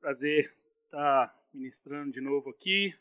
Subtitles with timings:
[0.00, 0.50] Prazer
[0.86, 2.98] estar ministrando de novo aqui.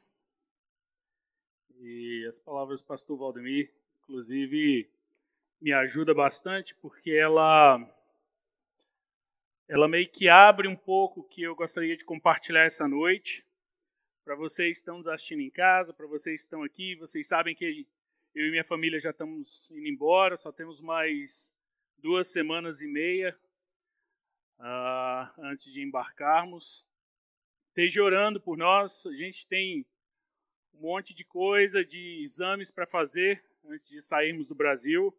[1.79, 3.73] E as palavras do pastor Valdemir,
[4.03, 4.91] inclusive,
[5.61, 7.79] me ajuda bastante porque ela
[9.65, 13.45] ela meio que abre um pouco o que eu gostaria de compartilhar essa noite.
[14.25, 17.55] Para vocês que estão nos assistindo em casa, para vocês que estão aqui, vocês sabem
[17.55, 17.87] que
[18.35, 21.55] eu e minha família já estamos indo embora, só temos mais
[21.97, 23.39] duas semanas e meia
[24.59, 26.88] uh, antes de embarcarmos.
[27.79, 29.05] Esteja orando por nós.
[29.05, 29.85] A gente tem
[30.73, 35.17] um monte de coisa, de exames para fazer antes de sairmos do Brasil.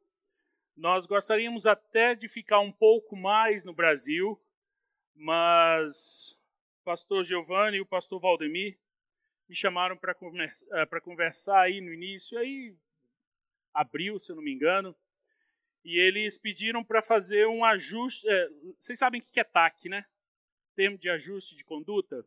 [0.76, 4.38] Nós gostaríamos até de ficar um pouco mais no Brasil,
[5.14, 6.38] mas
[6.82, 8.78] o pastor Giovanni e o pastor Valdemir
[9.48, 12.76] me chamaram para eh, conversar aí no início, aí
[13.72, 14.94] abril, se eu não me engano,
[15.82, 18.28] e eles pediram para fazer um ajuste.
[18.28, 20.04] É, vocês sabem o que é TAC, né?
[20.74, 22.22] Termo de ajuste de conduta.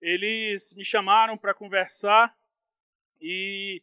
[0.00, 2.36] Eles me chamaram para conversar
[3.20, 3.82] e,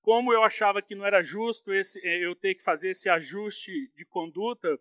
[0.00, 3.88] como eu achava que não era justo esse, é, eu ter que fazer esse ajuste
[3.94, 4.78] de conduta,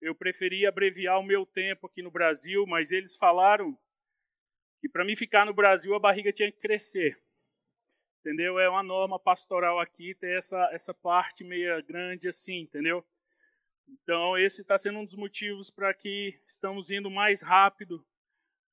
[0.00, 3.78] eu preferi abreviar o meu tempo aqui no Brasil, mas eles falaram
[4.80, 7.20] que para mim ficar no Brasil a barriga tinha que crescer
[8.24, 8.58] entendeu?
[8.58, 13.04] É uma norma pastoral aqui ter essa, essa parte meia grande assim, entendeu?
[13.86, 18.02] Então, esse está sendo um dos motivos para que estamos indo mais rápido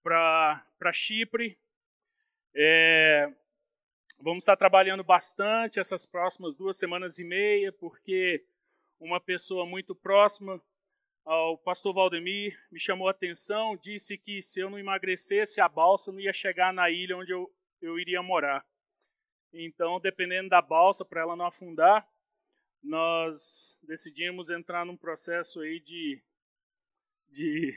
[0.04, 1.58] para Chipre.
[2.54, 3.32] É,
[4.20, 8.46] vamos estar trabalhando bastante essas próximas duas semanas e meia, porque
[9.00, 10.62] uma pessoa muito próxima
[11.24, 16.12] ao pastor Valdemir me chamou a atenção, disse que se eu não emagrecesse, a balsa
[16.12, 18.66] não ia chegar na ilha onde eu, eu iria morar.
[19.54, 22.08] Então, dependendo da balsa, para ela não afundar,
[22.82, 26.22] nós decidimos entrar num processo aí de,
[27.30, 27.76] de,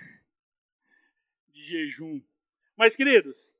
[1.55, 2.21] de jejum.
[2.77, 3.57] Mas, queridos,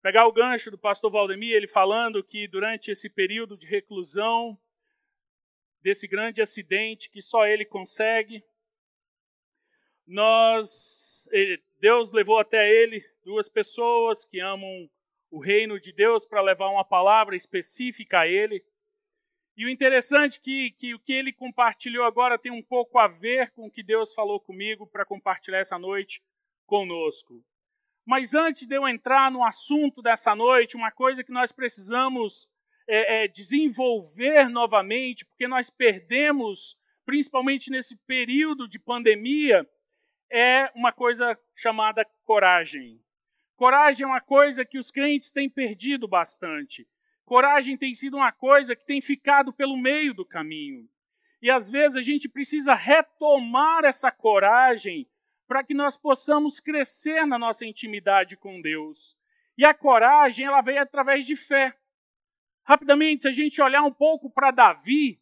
[0.00, 4.58] pegar o gancho do pastor Valdemir, ele falando que durante esse período de reclusão,
[5.82, 8.42] desse grande acidente que só ele consegue,
[10.06, 11.28] nós,
[11.78, 14.90] Deus levou até ele duas pessoas que amam
[15.30, 18.64] o reino de Deus para levar uma palavra específica a ele.
[19.56, 23.06] E o interessante é que, que o que ele compartilhou agora tem um pouco a
[23.06, 26.22] ver com o que Deus falou comigo para compartilhar essa noite
[26.66, 27.44] conosco.
[28.06, 32.48] Mas antes de eu entrar no assunto dessa noite, uma coisa que nós precisamos
[32.86, 39.68] é, é, desenvolver novamente, porque nós perdemos, principalmente nesse período de pandemia,
[40.30, 43.00] é uma coisa chamada coragem.
[43.56, 46.86] Coragem é uma coisa que os crentes têm perdido bastante.
[47.24, 50.88] Coragem tem sido uma coisa que tem ficado pelo meio do caminho.
[51.40, 55.08] E às vezes a gente precisa retomar essa coragem
[55.46, 59.16] para que nós possamos crescer na nossa intimidade com Deus.
[59.56, 61.76] E a coragem, ela veio através de fé.
[62.64, 65.20] Rapidamente, se a gente olhar um pouco para Davi,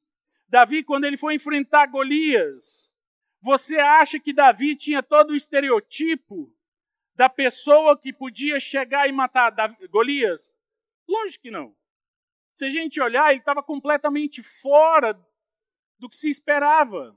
[0.49, 2.95] Davi, quando ele foi enfrentar Golias,
[3.41, 6.55] você acha que Davi tinha todo o estereotipo
[7.15, 9.53] da pessoa que podia chegar e matar
[9.91, 10.53] Golias?
[11.09, 11.75] Lógico que não.
[12.53, 15.15] Se a gente olhar, ele estava completamente fora
[15.99, 17.17] do que se esperava.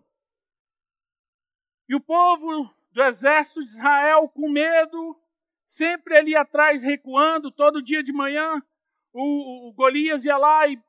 [1.88, 5.20] E o povo do exército de Israel, com medo,
[5.62, 8.64] sempre ali atrás recuando, todo dia de manhã,
[9.12, 10.82] o, o Golias ia lá e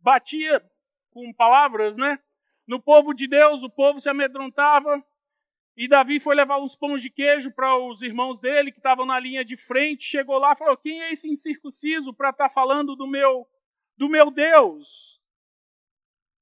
[0.00, 0.60] batia
[1.10, 2.18] com palavras, né?
[2.66, 5.00] No povo de Deus, o povo se amedrontava.
[5.76, 9.20] E Davi foi levar uns pães de queijo para os irmãos dele que estavam na
[9.20, 10.02] linha de frente.
[10.02, 13.46] Chegou lá falou: Quem é esse incircunciso para estar tá falando do meu,
[13.96, 15.22] do meu Deus?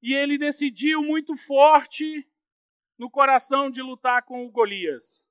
[0.03, 2.27] E ele decidiu muito forte
[3.03, 5.27] no coração de lutar com o Golias.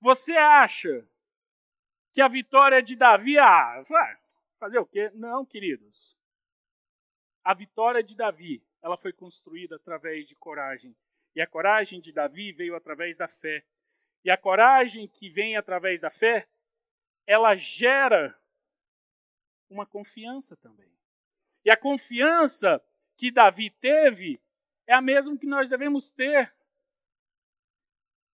[0.00, 1.06] Você acha
[2.10, 3.38] que a vitória de Davi.
[3.38, 3.82] Ah,
[4.56, 5.10] fazer o quê?
[5.12, 6.18] Não, queridos.
[7.44, 10.96] A vitória de Davi ela foi construída através de coragem
[11.36, 13.62] e a coragem de Davi veio através da fé.
[14.24, 16.48] E a coragem que vem através da fé,
[17.26, 18.34] ela gera
[19.68, 20.90] uma confiança também.
[21.62, 22.82] E a confiança
[23.18, 24.40] que Davi teve
[24.86, 26.54] é a mesma que nós devemos ter.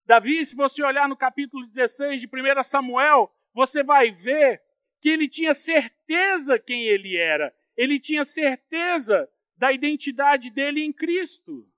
[0.08, 4.62] Davi, se você olhar no capítulo 16 de 1 Samuel, você vai ver
[5.02, 7.54] que ele tinha certeza quem ele era.
[7.76, 11.70] Ele tinha certeza da identidade dele em Cristo.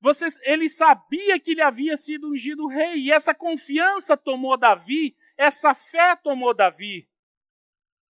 [0.00, 5.74] Você, ele sabia que ele havia sido ungido rei, e essa confiança tomou Davi, essa
[5.74, 7.06] fé tomou Davi.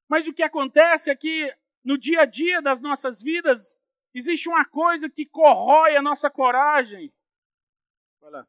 [0.10, 3.80] Mas o que acontece é que no dia a dia das nossas vidas
[4.14, 7.14] existe uma coisa que corrói a nossa coragem.
[8.24, 8.48] Vai lá.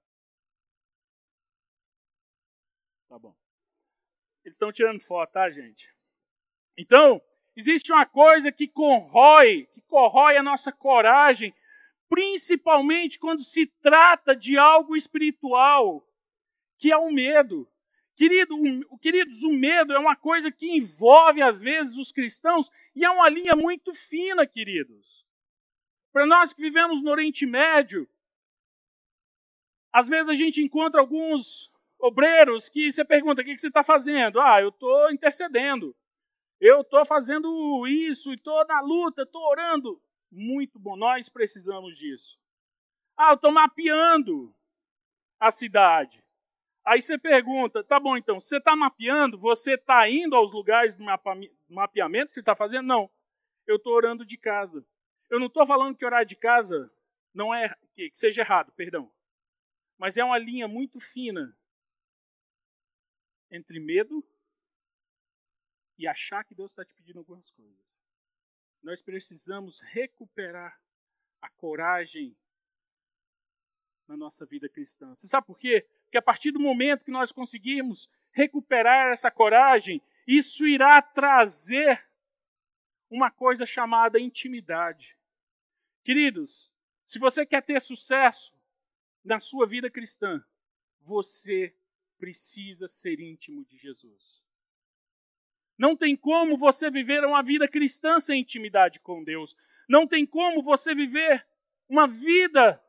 [3.09, 3.35] Tá bom.
[4.45, 5.93] Eles estão tirando foto, tá, gente?
[6.79, 7.21] Então,
[7.57, 11.53] existe uma coisa que corrói, que corrói a nossa coragem,
[12.09, 16.09] principalmente quando se trata de algo espiritual,
[16.79, 17.69] que é o medo.
[18.15, 18.55] Querido,
[19.03, 23.29] queridos, o medo é uma coisa que envolve, às vezes, os cristãos, e é uma
[23.29, 25.27] linha muito fina, queridos.
[26.13, 28.09] Para nós que vivemos no Oriente Médio,
[29.95, 34.41] às vezes a gente encontra alguns obreiros que você pergunta: o que você está fazendo?
[34.41, 35.95] Ah, eu estou intercedendo.
[36.61, 40.03] Eu estou fazendo isso, estou na luta, estou orando.
[40.33, 42.41] Muito bom, nós precisamos disso.
[43.17, 44.53] Ah, eu estou mapeando
[45.39, 46.25] a cidade.
[46.85, 51.05] Aí você pergunta, tá bom então, você está mapeando, você está indo aos lugares do
[51.69, 52.87] mapeamento que você está fazendo?
[52.87, 53.09] Não,
[53.67, 54.85] eu estou orando de casa.
[55.31, 56.91] Eu não estou falando que orar de casa
[57.33, 59.11] não é que, que seja errado, perdão.
[59.97, 61.57] Mas é uma linha muito fina
[63.51, 64.27] entre medo
[65.97, 68.03] e achar que Deus está te pedindo algumas coisas.
[68.83, 70.81] Nós precisamos recuperar
[71.41, 72.37] a coragem
[74.07, 75.15] na nossa vida cristã.
[75.15, 75.87] Você sabe por quê?
[76.05, 82.07] Porque a partir do momento que nós conseguirmos recuperar essa coragem, isso irá trazer
[83.09, 85.17] uma coisa chamada intimidade.
[86.03, 86.75] Queridos,
[87.05, 88.55] se você quer ter sucesso
[89.25, 90.45] na sua vida cristã,
[91.01, 91.75] você
[92.19, 94.45] precisa ser íntimo de Jesus.
[95.77, 99.57] Não tem como você viver uma vida cristã sem intimidade com Deus.
[99.89, 101.47] Não tem como você viver
[101.89, 102.81] uma vida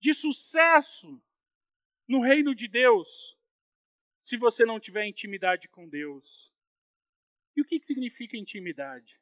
[0.00, 1.22] de sucesso
[2.08, 3.38] no reino de Deus
[4.20, 6.52] se você não tiver intimidade com Deus.
[7.56, 9.20] E o que, significa intimidade?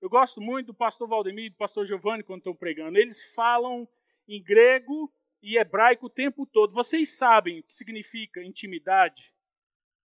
[0.00, 2.98] Eu gosto muito do pastor Valdemir e do pastor Giovanni quando estão pregando.
[2.98, 3.88] Eles falam
[4.28, 5.12] em grego
[5.42, 6.72] e hebraico o tempo todo.
[6.72, 9.34] Vocês sabem o que significa intimidade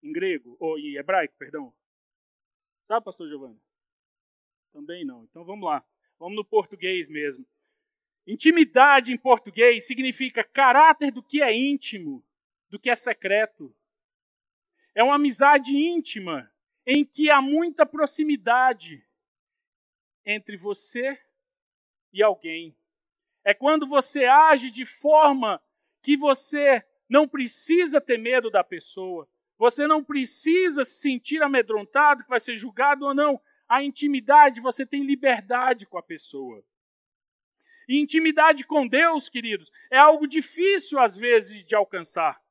[0.03, 1.75] em grego, ou em hebraico, perdão?
[2.83, 3.61] Sabe, pastor Giovanni?
[4.73, 5.25] Também não.
[5.25, 5.85] Então vamos lá.
[6.19, 7.47] Vamos no português mesmo.
[8.27, 12.25] Intimidade em português significa caráter do que é íntimo,
[12.69, 13.75] do que é secreto.
[14.95, 16.51] É uma amizade íntima
[16.87, 19.07] em que há muita proximidade
[20.25, 21.19] entre você
[22.13, 22.77] e alguém.
[23.45, 25.61] É quando você age de forma
[26.03, 29.29] que você não precisa ter medo da pessoa.
[29.59, 33.41] Você não precisa se sentir amedrontado que vai ser julgado ou não.
[33.69, 36.65] A intimidade, você tem liberdade com a pessoa.
[37.89, 42.43] E intimidade com Deus, queridos, é algo difícil às vezes de alcançar.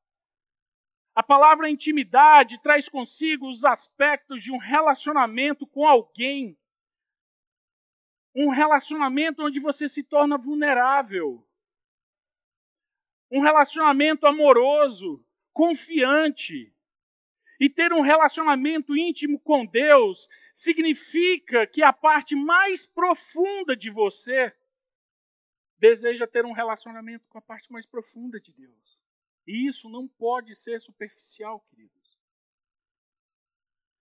[1.16, 6.58] A palavra intimidade traz consigo os aspectos de um relacionamento com alguém.
[8.36, 11.48] Um relacionamento onde você se torna vulnerável.
[13.32, 16.74] Um relacionamento amoroso, confiante.
[17.60, 24.54] E ter um relacionamento íntimo com Deus significa que a parte mais profunda de você
[25.78, 29.02] deseja ter um relacionamento com a parte mais profunda de Deus.
[29.46, 32.18] E isso não pode ser superficial, queridos.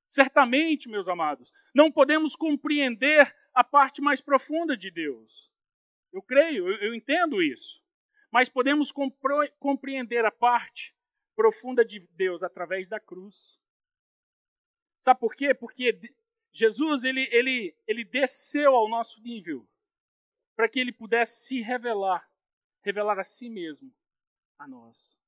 [0.07, 5.53] Certamente, meus amados, não podemos compreender a parte mais profunda de Deus.
[6.13, 7.83] Eu creio, eu, eu entendo isso.
[8.31, 8.93] Mas podemos
[9.59, 10.97] compreender a parte
[11.35, 13.61] profunda de Deus através da cruz.
[14.99, 15.53] Sabe por quê?
[15.53, 15.99] Porque
[16.53, 19.69] Jesus ele, ele, ele desceu ao nosso nível
[20.55, 22.31] para que ele pudesse se revelar,
[22.83, 23.93] revelar a si mesmo
[24.59, 25.19] a nós.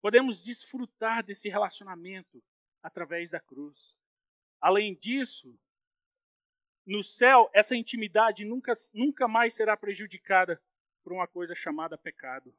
[0.00, 2.42] Podemos desfrutar desse relacionamento
[2.82, 3.98] através da cruz.
[4.60, 5.58] Além disso,
[6.88, 10.60] no céu, essa intimidade nunca, nunca mais será prejudicada
[11.02, 12.54] por uma coisa chamada pecado.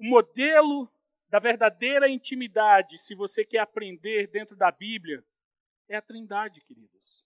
[0.00, 0.92] O modelo
[1.28, 5.24] da verdadeira intimidade, se você quer aprender dentro da Bíblia,
[5.88, 7.24] é a Trindade, queridos.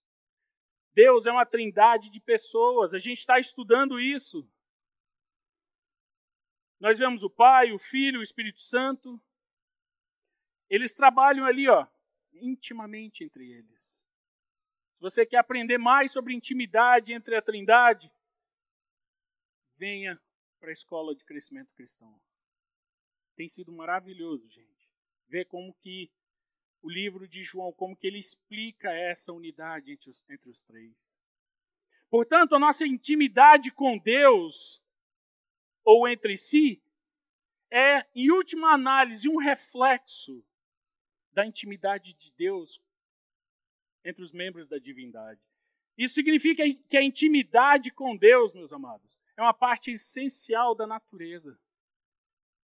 [0.92, 2.92] Deus é uma trindade de pessoas.
[2.92, 4.46] A gente está estudando isso.
[6.78, 9.18] Nós vemos o Pai, o Filho, o Espírito Santo.
[10.68, 11.86] Eles trabalham ali, ó,
[12.32, 14.04] intimamente entre eles.
[15.00, 18.12] Se você quer aprender mais sobre intimidade entre a Trindade,
[19.78, 20.20] venha
[20.60, 22.20] para a escola de crescimento cristão.
[23.34, 24.92] Tem sido maravilhoso, gente,
[25.26, 26.12] ver como que
[26.82, 31.18] o livro de João, como que ele explica essa unidade entre os, entre os três.
[32.10, 34.82] Portanto, a nossa intimidade com Deus,
[35.82, 36.82] ou entre si,
[37.70, 40.44] é, em última análise, um reflexo
[41.32, 42.82] da intimidade de Deus
[44.04, 45.40] entre os membros da divindade.
[45.96, 51.58] Isso significa que a intimidade com Deus, meus amados, é uma parte essencial da natureza.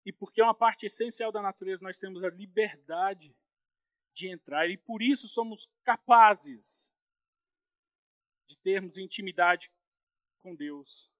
[0.04, 3.36] E porque é uma parte essencial da natureza, nós temos a liberdade
[4.14, 6.92] de entrar e por isso somos capazes
[8.46, 9.70] de termos intimidade
[10.38, 11.10] com Deus.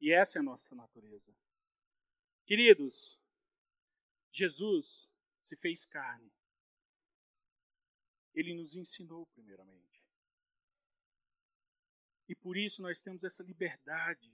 [0.00, 1.32] E essa é a nossa natureza.
[2.44, 3.18] Queridos,
[4.32, 6.30] Jesus se fez carne.
[8.34, 10.04] Ele nos ensinou, primeiramente.
[12.28, 14.32] E por isso nós temos essa liberdade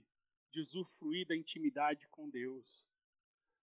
[0.51, 2.85] de usufruir da intimidade com Deus.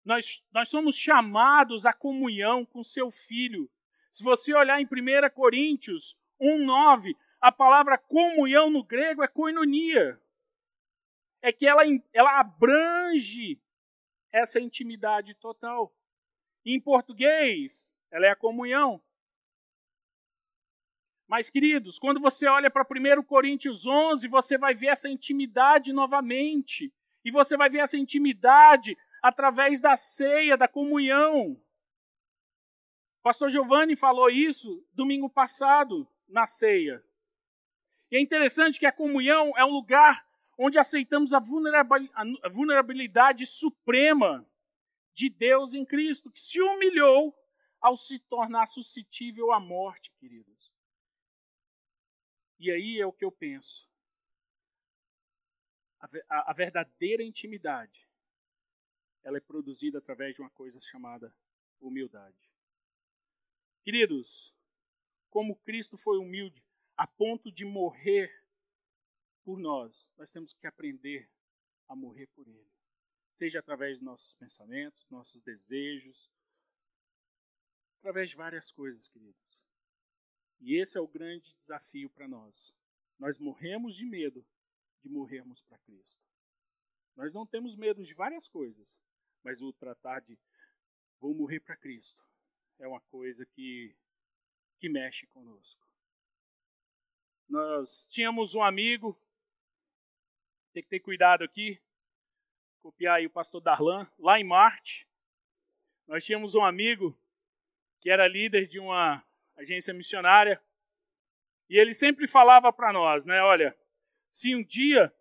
[0.04, 3.70] Nós, nós somos chamados à comunhão com seu Filho.
[4.10, 10.20] Se você olhar em 1 Coríntios 1,9, a palavra comunhão no grego é koinonia.
[11.42, 13.60] É que ela, ela abrange
[14.30, 15.94] essa intimidade total.
[16.64, 19.02] Em português, ela é a comunhão.
[21.28, 26.92] Mas, queridos, quando você olha para 1 Coríntios 11, você vai ver essa intimidade novamente.
[27.24, 31.60] E você vai ver essa intimidade através da ceia, da comunhão.
[33.18, 37.04] O pastor Giovanni falou isso domingo passado, na ceia.
[38.08, 40.24] E é interessante que a comunhão é um lugar
[40.56, 41.42] onde aceitamos a
[42.48, 44.48] vulnerabilidade suprema
[45.12, 47.36] de Deus em Cristo, que se humilhou
[47.80, 50.75] ao se tornar suscetível à morte, queridos.
[52.58, 53.88] E aí é o que eu penso.
[55.98, 58.08] A, a, a verdadeira intimidade,
[59.22, 61.34] ela é produzida através de uma coisa chamada
[61.80, 62.50] humildade.
[63.82, 64.54] Queridos,
[65.30, 66.64] como Cristo foi humilde
[66.96, 68.44] a ponto de morrer
[69.44, 71.30] por nós, nós temos que aprender
[71.86, 72.72] a morrer por Ele.
[73.30, 76.32] Seja através dos nossos pensamentos, nossos desejos,
[77.98, 79.65] através de várias coisas, queridos.
[80.60, 82.74] E esse é o grande desafio para nós.
[83.18, 84.44] Nós morremos de medo
[85.00, 86.22] de morrermos para Cristo.
[87.14, 88.98] Nós não temos medo de várias coisas,
[89.42, 90.38] mas o tratar de
[91.18, 92.22] vou morrer para Cristo
[92.78, 93.96] é uma coisa que,
[94.78, 95.86] que mexe conosco.
[97.48, 99.18] Nós tínhamos um amigo,
[100.72, 101.80] tem que ter cuidado aqui,
[102.80, 105.08] copiar aí o pastor Darlan, lá em Marte,
[106.06, 107.18] nós tínhamos um amigo
[108.00, 109.24] que era líder de uma
[109.56, 110.62] agência missionária,
[111.68, 113.76] e ele sempre falava para nós, né, olha,
[114.28, 115.12] se um dia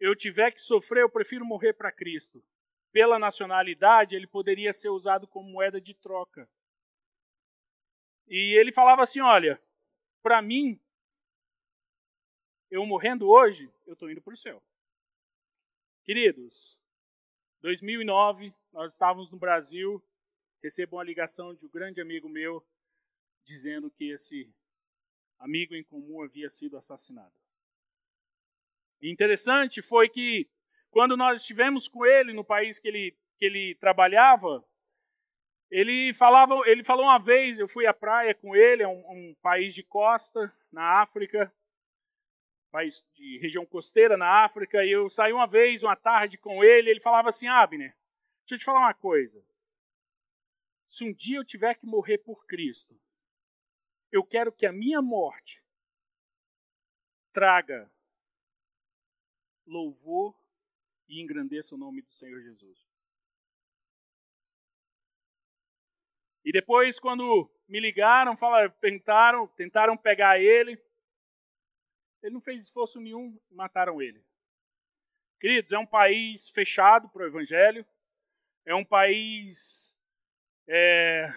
[0.00, 2.42] eu tiver que sofrer, eu prefiro morrer para Cristo.
[2.90, 6.50] Pela nacionalidade, ele poderia ser usado como moeda de troca.
[8.26, 9.62] E ele falava assim: olha,
[10.22, 10.80] para mim,
[12.70, 14.62] eu morrendo hoje, eu estou indo para o céu.
[16.04, 16.80] Queridos,
[17.60, 20.02] 2009, nós estávamos no Brasil,
[20.62, 22.64] recebo uma ligação de um grande amigo meu
[23.50, 24.48] dizendo que esse
[25.36, 27.32] amigo em comum havia sido assassinado.
[29.02, 30.48] Interessante foi que
[30.88, 34.64] quando nós estivemos com ele no país que ele, que ele trabalhava,
[35.68, 39.34] ele falava, ele falou uma vez, eu fui à praia com ele, é um, um
[39.42, 41.52] país de costa na África,
[42.70, 46.90] país de região costeira na África, e eu saí uma vez, uma tarde com ele,
[46.90, 47.96] ele falava assim, Abner,
[48.42, 49.42] deixa eu te falar uma coisa.
[50.84, 53.00] Se um dia eu tiver que morrer por Cristo,
[54.12, 55.64] eu quero que a minha morte
[57.32, 57.90] traga
[59.66, 60.36] louvor
[61.08, 62.88] e engrandeça o nome do Senhor Jesus.
[66.44, 70.82] E depois, quando me ligaram, falaram, tentaram, tentaram pegar ele,
[72.22, 74.24] ele não fez esforço nenhum, mataram ele.
[75.38, 77.86] Queridos, é um país fechado para o evangelho,
[78.64, 79.98] é um país
[80.66, 81.28] é,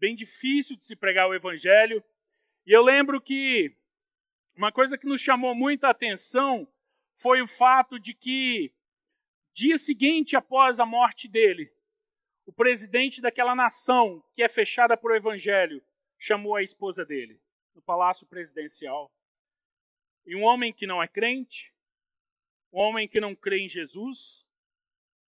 [0.00, 2.02] bem difícil de se pregar o evangelho.
[2.66, 3.76] E eu lembro que
[4.56, 6.66] uma coisa que nos chamou muita atenção
[7.12, 8.72] foi o fato de que,
[9.52, 11.70] dia seguinte após a morte dele,
[12.46, 15.82] o presidente daquela nação que é fechada para o evangelho
[16.18, 17.38] chamou a esposa dele
[17.74, 19.12] no palácio presidencial
[20.26, 21.74] e um homem que não é crente,
[22.72, 24.46] um homem que não crê em Jesus,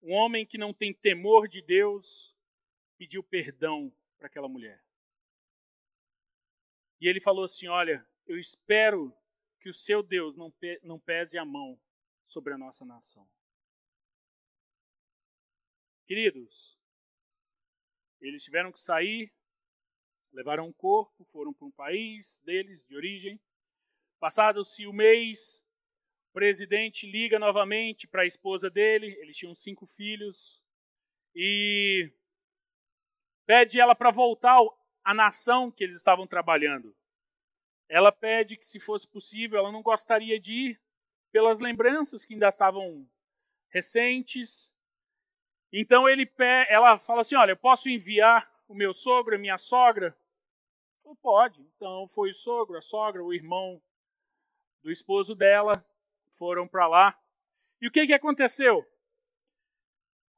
[0.02, 2.36] um homem que não tem temor de Deus,
[2.98, 4.80] pediu perdão para aquela mulher.
[7.02, 9.12] E ele falou assim: Olha, eu espero
[9.60, 11.82] que o seu Deus não, não pese a mão
[12.24, 13.28] sobre a nossa nação.
[16.06, 16.80] Queridos,
[18.20, 19.34] eles tiveram que sair,
[20.32, 23.42] levaram um corpo, foram para um país deles, de origem,
[24.22, 25.66] Passado-se o mês,
[26.30, 30.62] o presidente liga novamente para a esposa dele, eles tinham cinco filhos,
[31.34, 32.14] e
[33.52, 34.58] pede ela para voltar
[35.04, 36.96] à nação que eles estavam trabalhando.
[37.90, 40.82] Ela pede que, se fosse possível, ela não gostaria de ir
[41.34, 43.06] pelas lembranças que ainda estavam
[43.68, 44.74] recentes.
[45.70, 46.32] Então ele
[46.70, 50.18] ela fala assim: Olha, eu posso enviar o meu sogro, a minha sogra?
[51.22, 51.62] Pode.
[51.76, 53.82] Então foi o sogro, a sogra, o irmão
[54.82, 55.86] do esposo dela
[56.30, 57.20] foram para lá.
[57.82, 58.90] E o que, que aconteceu?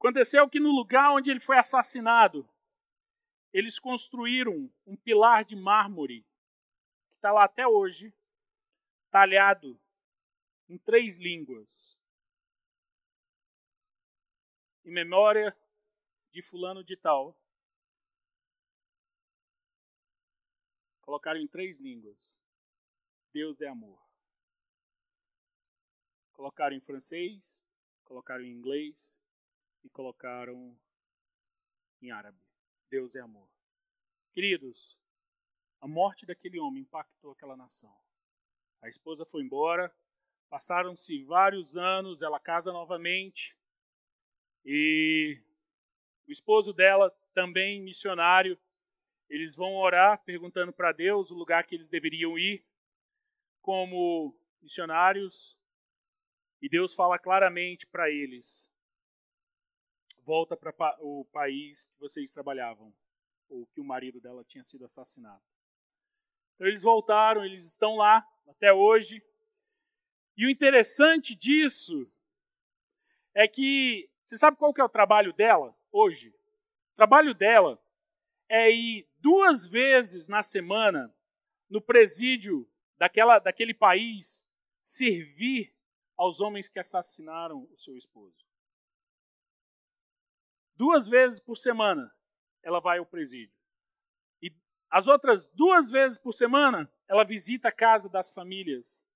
[0.00, 2.48] Aconteceu que no lugar onde ele foi assassinado,
[3.54, 6.26] eles construíram um pilar de mármore,
[7.08, 8.12] que está lá até hoje,
[9.12, 9.80] talhado
[10.68, 11.96] em três línguas.
[14.84, 15.56] Em memória
[16.32, 17.38] de fulano de tal.
[21.00, 22.36] Colocaram em três línguas.
[23.32, 24.02] Deus é amor.
[26.32, 27.64] Colocaram em francês,
[28.02, 29.16] colocaram em inglês
[29.84, 30.76] e colocaram
[32.02, 32.43] em árabe.
[32.90, 33.48] Deus é amor.
[34.32, 34.98] Queridos,
[35.80, 37.94] a morte daquele homem impactou aquela nação.
[38.82, 39.94] A esposa foi embora,
[40.48, 43.56] passaram-se vários anos, ela casa novamente
[44.64, 45.38] e
[46.26, 48.58] o esposo dela, também missionário,
[49.28, 52.64] eles vão orar perguntando para Deus o lugar que eles deveriam ir
[53.60, 55.58] como missionários.
[56.62, 58.70] E Deus fala claramente para eles:
[60.24, 62.92] volta para o país que vocês trabalhavam,
[63.48, 65.42] ou que o marido dela tinha sido assassinado.
[66.54, 69.22] Então eles voltaram, eles estão lá até hoje.
[70.36, 72.10] E o interessante disso
[73.34, 76.30] é que você sabe qual que é o trabalho dela hoje?
[76.92, 77.80] O trabalho dela
[78.48, 81.14] é ir duas vezes na semana
[81.68, 84.46] no presídio daquela, daquele país
[84.78, 85.74] servir
[86.16, 88.46] aos homens que assassinaram o seu esposo.
[90.76, 92.12] Duas vezes por semana
[92.62, 93.54] ela vai ao presídio.
[94.42, 94.50] E
[94.90, 99.06] as outras duas vezes por semana ela visita a casa das famílias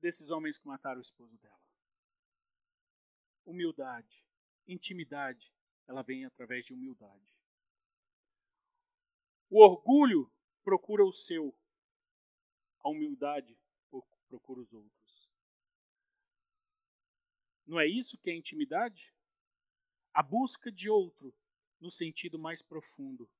[0.00, 1.58] desses homens que mataram o esposo dela.
[3.44, 4.24] Humildade,
[4.66, 5.52] intimidade,
[5.86, 7.38] ela vem através de humildade.
[9.50, 10.30] O orgulho
[10.62, 11.58] procura o seu,
[12.80, 13.58] a humildade
[14.28, 15.32] procura os outros.
[17.66, 19.14] Não é isso que é intimidade?
[20.18, 21.32] A busca de outro
[21.80, 23.30] no sentido mais profundo.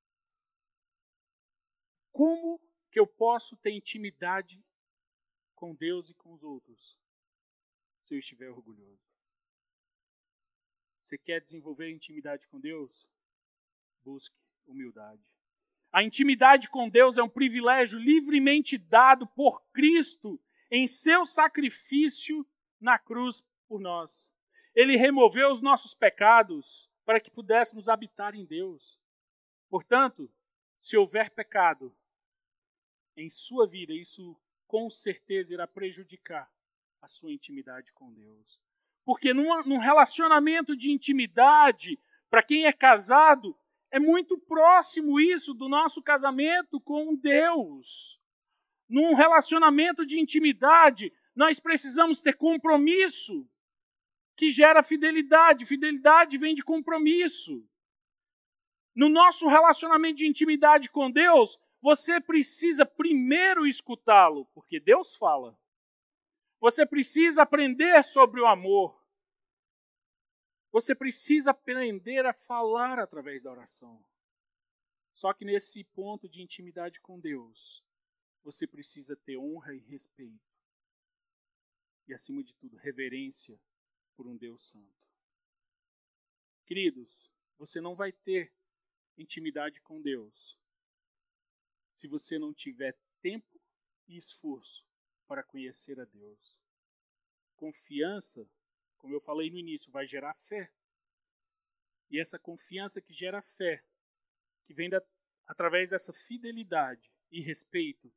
[2.13, 4.65] Como que eu posso ter intimidade
[5.57, 6.97] com Deus e com os outros
[8.01, 9.03] se eu estiver orgulhoso?
[11.01, 13.11] Você quer desenvolver intimidade com Deus?
[14.05, 15.29] Busque humildade.
[15.91, 22.47] A intimidade com Deus é um privilégio livremente dado por Cristo em seu sacrifício
[22.81, 24.33] na cruz por nós.
[24.79, 28.97] Ele removeu os nossos pecados para que pudéssemos habitar em Deus.
[29.69, 30.33] Portanto,
[30.77, 31.93] se houver pecado
[33.17, 36.49] em sua vida, isso com certeza irá prejudicar
[37.03, 38.61] a sua intimidade com Deus.
[39.05, 41.99] Porque num, relacionamento de intimidade,
[42.31, 43.59] para quem é casado,
[43.91, 48.21] é muito próximo isso do nosso casamento com Deus.
[48.89, 53.45] Num relacionamento de intimidade, nós precisamos ter compromisso
[54.39, 55.67] que gera fidelidade.
[55.67, 57.69] Fidelidade vem de compromisso.
[58.95, 65.59] No nosso relacionamento de intimidade com Deus, você precisa primeiro escutá-lo, porque Deus fala.
[66.61, 69.05] Você precisa aprender sobre o amor.
[70.71, 74.05] Você precisa aprender a falar através da oração.
[75.13, 77.85] Só que nesse ponto de intimidade com Deus,
[78.45, 80.47] você precisa ter honra e respeito.
[82.07, 83.61] E, acima de tudo, reverência
[84.19, 85.09] por um Deus Santo.
[86.67, 88.53] Queridos, você não vai ter
[89.17, 90.59] intimidade com Deus
[91.91, 93.61] se você não tiver tempo
[94.09, 94.85] e esforço
[95.27, 96.61] para conhecer a Deus.
[97.55, 98.47] Confiança
[98.99, 100.71] como eu falei no início, vai gerar fé.
[102.11, 103.85] E essa confiança que gera fé,
[104.65, 105.03] que vem da,
[105.47, 108.13] através dessa fidelidade e respeito,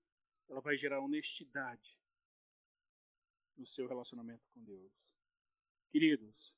[0.50, 1.98] ela vai gerar honestidade
[3.56, 5.11] no seu relacionamento com Deus.
[5.92, 6.56] Queridos,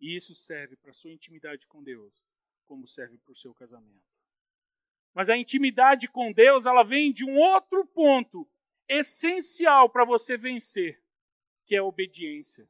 [0.00, 2.24] isso serve para a sua intimidade com Deus,
[2.64, 4.06] como serve para o seu casamento.
[5.12, 8.48] Mas a intimidade com Deus, ela vem de um outro ponto
[8.88, 11.02] essencial para você vencer,
[11.64, 12.68] que é a obediência.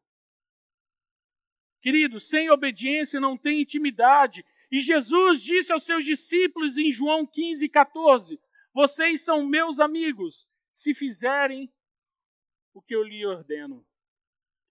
[1.81, 4.44] Querido, sem obediência não tem intimidade.
[4.70, 8.40] E Jesus disse aos seus discípulos em João 15, 14:
[8.72, 11.72] Vocês são meus amigos, se fizerem
[12.72, 13.87] o que eu lhe ordeno.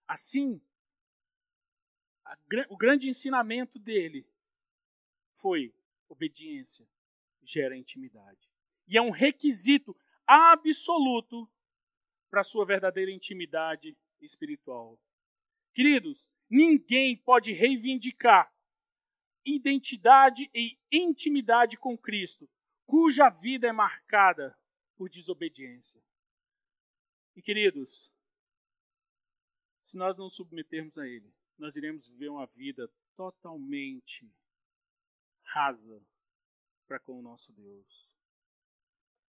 [0.08, 0.62] Assim,
[2.26, 2.38] a,
[2.70, 4.28] o grande ensinamento dele
[5.34, 5.74] foi
[6.10, 6.88] obediência
[7.44, 8.50] gera intimidade.
[8.88, 11.50] E é um requisito absoluto
[12.30, 15.00] para a sua verdadeira intimidade espiritual.
[15.74, 18.52] Queridos, ninguém pode reivindicar
[19.46, 22.50] identidade e intimidade com Cristo,
[22.86, 24.58] cuja vida é marcada
[24.96, 26.02] por desobediência.
[27.36, 28.12] E queridos,
[29.80, 34.30] se nós não submetermos a Ele, nós iremos viver uma vida totalmente
[35.44, 36.02] rasa
[36.88, 38.10] para com o nosso Deus.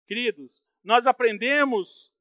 [0.06, 2.12] Queridos, nós aprendemos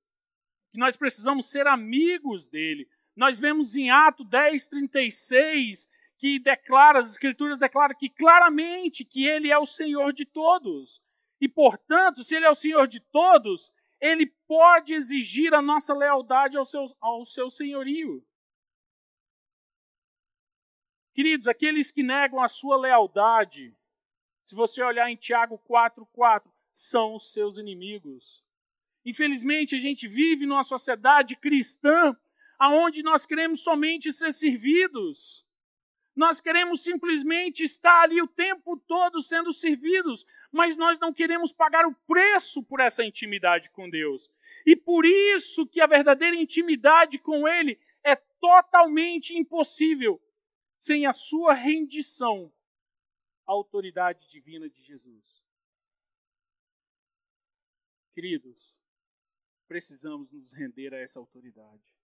[0.70, 2.90] que nós precisamos ser amigos dele.
[3.16, 5.88] Nós vemos em Atos 10, 36,
[6.18, 11.02] que declara, as Escrituras declaram que claramente que ele é o Senhor de todos.
[11.40, 16.58] E, portanto, se ele é o Senhor de todos, ele pode exigir a nossa lealdade
[16.58, 18.26] ao seu, ao seu senhorio.
[21.14, 23.76] Queridos, aqueles que negam a sua lealdade,
[24.42, 28.46] se você olhar em Tiago 4,4, são os seus inimigos.
[29.06, 32.16] Infelizmente, a gente vive numa sociedade cristã
[32.62, 35.46] onde nós queremos somente ser servidos.
[36.16, 41.86] Nós queremos simplesmente estar ali o tempo todo sendo servidos, mas nós não queremos pagar
[41.86, 44.30] o preço por essa intimidade com Deus.
[44.66, 50.22] E por isso que a verdadeira intimidade com Ele é totalmente impossível
[50.82, 52.52] sem a sua rendição
[53.46, 55.46] à autoridade divina de Jesus.
[58.16, 58.82] Queridos,
[59.68, 61.96] precisamos nos render a essa autoridade.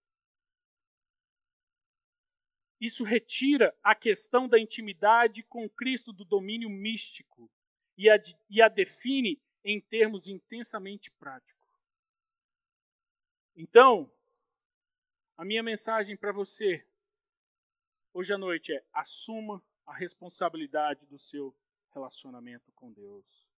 [2.80, 7.50] Isso retira a questão da intimidade com Cristo do domínio místico
[7.96, 8.14] e a,
[8.48, 11.68] e a define em termos intensamente práticos.
[13.56, 14.08] Então,
[15.36, 16.87] a minha mensagem para você
[18.12, 21.54] hoje à noite é: assuma a responsabilidade do seu
[21.94, 23.48] relacionamento com Deus.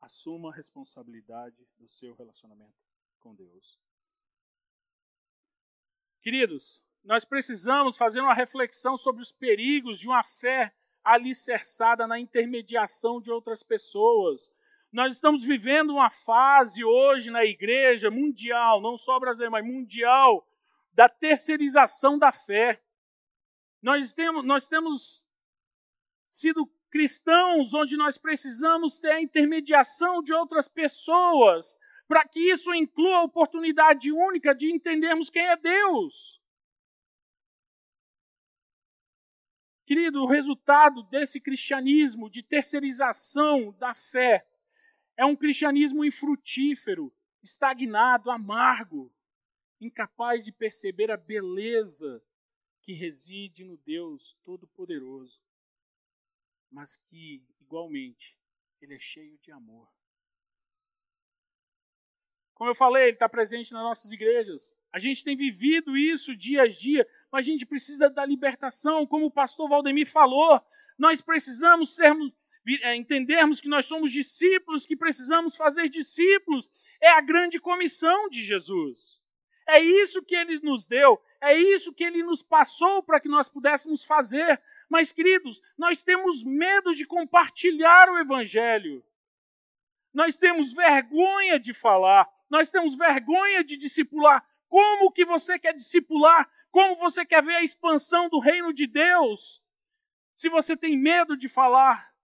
[0.00, 2.74] Assuma a responsabilidade do seu relacionamento
[3.18, 3.78] com Deus.
[6.20, 13.20] Queridos, nós precisamos fazer uma reflexão sobre os perigos de uma fé alicerçada na intermediação
[13.20, 14.50] de outras pessoas.
[14.92, 20.46] Nós estamos vivendo uma fase hoje na igreja mundial, não só brasileira, mas mundial,
[20.92, 22.82] da terceirização da fé.
[23.82, 25.26] Nós temos, nós temos
[26.28, 33.18] sido cristãos onde nós precisamos ter a intermediação de outras pessoas, para que isso inclua
[33.18, 36.40] a oportunidade única de entendermos quem é Deus.
[39.86, 44.46] Querido, o resultado desse cristianismo de terceirização da fé
[45.16, 47.12] é um cristianismo infrutífero,
[47.42, 49.12] estagnado, amargo,
[49.80, 52.22] incapaz de perceber a beleza
[52.82, 55.40] que reside no Deus Todo-Poderoso,
[56.70, 58.38] mas que, igualmente,
[58.80, 59.88] ele é cheio de amor.
[62.54, 64.78] Como eu falei, ele está presente nas nossas igrejas.
[64.92, 69.26] A gente tem vivido isso dia a dia mas a gente precisa da libertação, como
[69.26, 70.60] o pastor Valdemir falou.
[70.98, 72.32] Nós precisamos sermos,
[72.82, 76.70] é, entendermos que nós somos discípulos, que precisamos fazer discípulos.
[77.00, 79.24] É a grande comissão de Jesus.
[79.68, 83.48] É isso que ele nos deu, é isso que ele nos passou para que nós
[83.48, 84.60] pudéssemos fazer.
[84.88, 89.04] Mas, queridos, nós temos medo de compartilhar o Evangelho.
[90.12, 94.44] Nós temos vergonha de falar, nós temos vergonha de discipular.
[94.68, 99.62] Como que você quer discipular como você quer ver a expansão do reino de Deus
[100.32, 102.14] se você tem medo de falar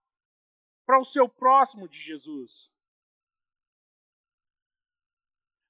[0.87, 2.70] para o seu próximo de Jesus?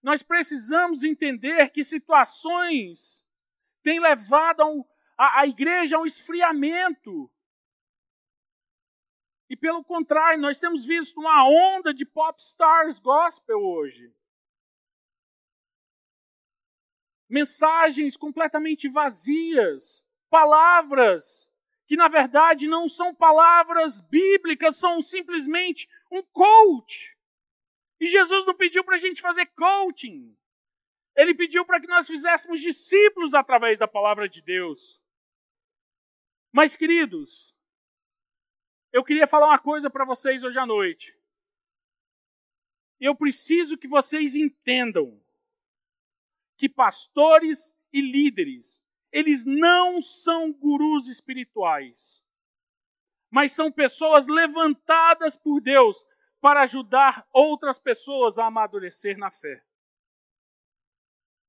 [0.03, 3.26] Nós precisamos entender que situações
[3.87, 4.85] têm levado a, um,
[5.17, 7.31] a, a igreja a um esfriamento.
[9.49, 14.13] E pelo contrário, nós temos visto uma onda de pop stars gospel hoje.
[17.29, 21.53] mensagens completamente vazias, palavras
[21.85, 27.17] que na verdade não são palavras bíblicas, são simplesmente um coach.
[28.01, 30.37] E Jesus não pediu para a gente fazer coaching.
[31.17, 35.01] Ele pediu para que nós fizéssemos discípulos através da palavra de Deus.
[36.53, 37.57] Mas, queridos,
[38.93, 41.19] eu queria falar uma coisa para vocês hoje à noite.
[43.01, 45.23] Eu preciso que vocês entendam
[46.57, 52.25] que pastores e líderes, eles não são gurus espirituais,
[53.31, 56.07] mas são pessoas levantadas por Deus
[56.41, 59.66] para ajudar outras pessoas a amadurecer na fé.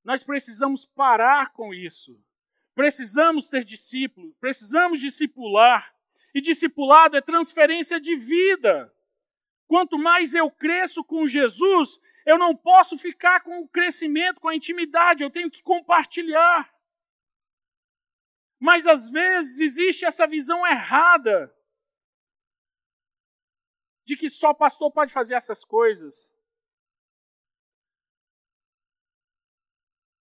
[0.08, 2.17] Nós precisamos parar com isso.
[2.74, 5.93] Precisamos ter discípulos, precisamos discipular.
[6.34, 8.93] E discipulado é transferência de vida.
[9.67, 14.56] Quanto mais eu cresço com Jesus, eu não posso ficar com o crescimento, com a
[14.56, 16.74] intimidade, eu tenho que compartilhar.
[18.62, 21.54] Mas às vezes existe essa visão errada
[24.06, 26.32] de que só pastor pode fazer essas coisas.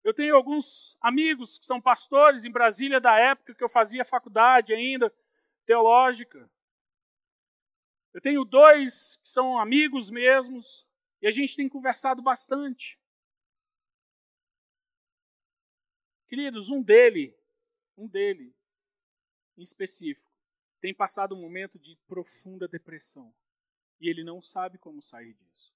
[0.05, 4.75] Eu tenho alguns amigos que são pastores em Brasília da época que eu fazia faculdade
[4.75, 5.13] ainda,
[5.65, 6.49] teológica.
[8.13, 10.87] Eu tenho dois que são amigos mesmos,
[11.23, 13.01] e a gente tem conversado bastante.
[16.29, 17.35] Queridos, um dele,
[17.97, 18.55] um dele,
[19.57, 20.31] em específico,
[20.81, 23.35] tem passado um momento de profunda depressão.
[23.99, 25.74] E ele não sabe como sair disso.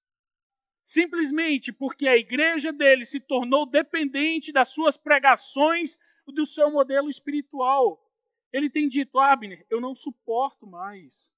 [0.81, 8.05] Simplesmente porque a igreja dele se tornou dependente das suas pregações, do seu modelo espiritual.
[8.53, 11.33] Ele tem dito, Abner, eu não suporto mais.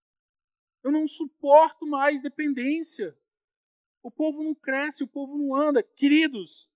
[0.83, 3.17] Eu não suporto mais dependência.
[4.03, 5.83] O povo não cresce, o povo não anda.
[5.83, 6.71] Queridos,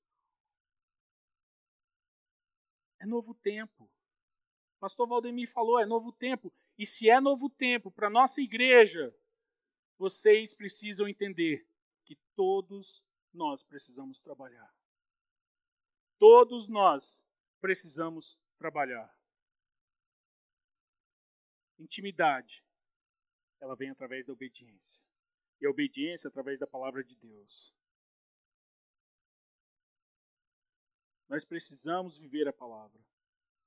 [3.00, 3.90] é novo tempo.
[4.78, 6.52] Pastor Valdemir falou, é novo tempo.
[6.78, 9.14] E se é novo tempo para nossa igreja,
[9.96, 11.66] vocês precisam entender
[12.04, 14.72] que todos nós precisamos trabalhar.
[16.18, 17.24] Todos nós
[17.60, 19.12] precisamos trabalhar.
[21.78, 22.64] Intimidade
[23.64, 25.02] ela vem através da obediência.
[25.60, 27.74] E a obediência através da palavra de Deus.
[31.28, 33.00] Nós precisamos viver a palavra.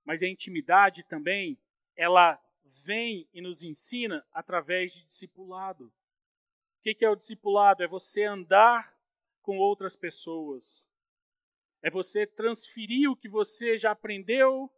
[0.05, 1.59] Mas a intimidade também,
[1.95, 5.91] ela vem e nos ensina através de discipulado.
[6.89, 7.83] O que é o discipulado?
[7.83, 8.97] É você andar
[9.41, 10.89] com outras pessoas.
[11.81, 14.73] É você transferir o que você já aprendeu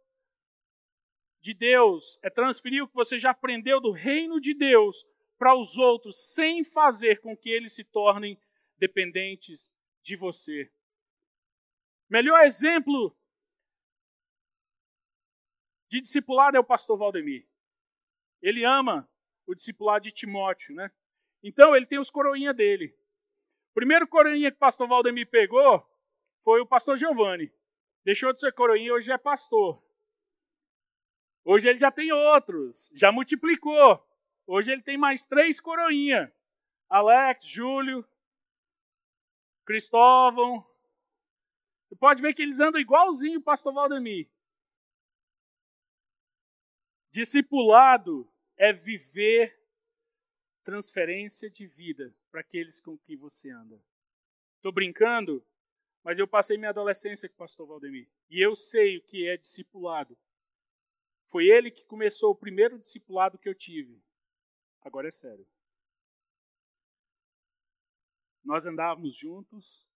[1.40, 5.06] de Deus, é transferir o que você já aprendeu do reino de Deus
[5.38, 8.36] para os outros, sem fazer com que eles se tornem
[8.76, 10.68] dependentes de você.
[12.08, 13.16] Melhor exemplo
[15.88, 17.48] de discipulado é o pastor Valdemir.
[18.42, 19.08] Ele ama
[19.46, 20.90] o discipulado de Timóteo, né?
[21.42, 22.96] Então ele tem os coroinha dele.
[23.70, 25.86] O primeiro coroinha que o pastor Valdemir pegou
[26.40, 27.52] foi o pastor Giovanni.
[28.04, 29.82] Deixou de ser coroinha, hoje é pastor.
[31.44, 34.06] Hoje ele já tem outros, já multiplicou.
[34.46, 36.32] Hoje ele tem mais três coroinha.
[36.88, 38.06] Alex, Júlio,
[39.64, 40.66] Cristóvão.
[41.84, 44.28] Você pode ver que eles andam igualzinho o pastor Valdemir.
[47.12, 49.59] Discipulado é viver
[50.62, 53.80] transferência de vida para aqueles com quem você anda.
[54.56, 55.44] Estou brincando,
[56.02, 58.08] mas eu passei minha adolescência com o pastor Valdemir.
[58.28, 60.16] E eu sei o que é discipulado.
[61.26, 64.02] Foi ele que começou o primeiro discipulado que eu tive.
[64.82, 65.46] Agora é sério.
[68.42, 69.88] Nós andávamos juntos.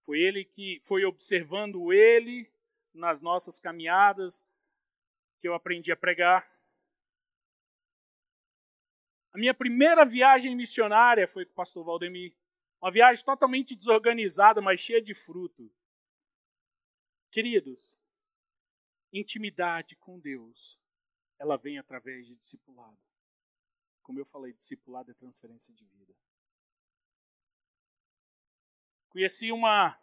[0.00, 2.50] Foi ele que foi observando ele
[2.92, 4.44] nas nossas caminhadas
[5.38, 6.50] que eu aprendi a pregar.
[9.36, 12.34] A minha primeira viagem missionária foi com o pastor Valdemir.
[12.80, 15.70] Uma viagem totalmente desorganizada, mas cheia de fruto.
[17.30, 17.98] Queridos,
[19.12, 20.80] intimidade com Deus,
[21.38, 22.96] ela vem através de discipulado.
[24.02, 26.16] Como eu falei, discipulado é transferência de vida.
[29.10, 30.00] Conheci uma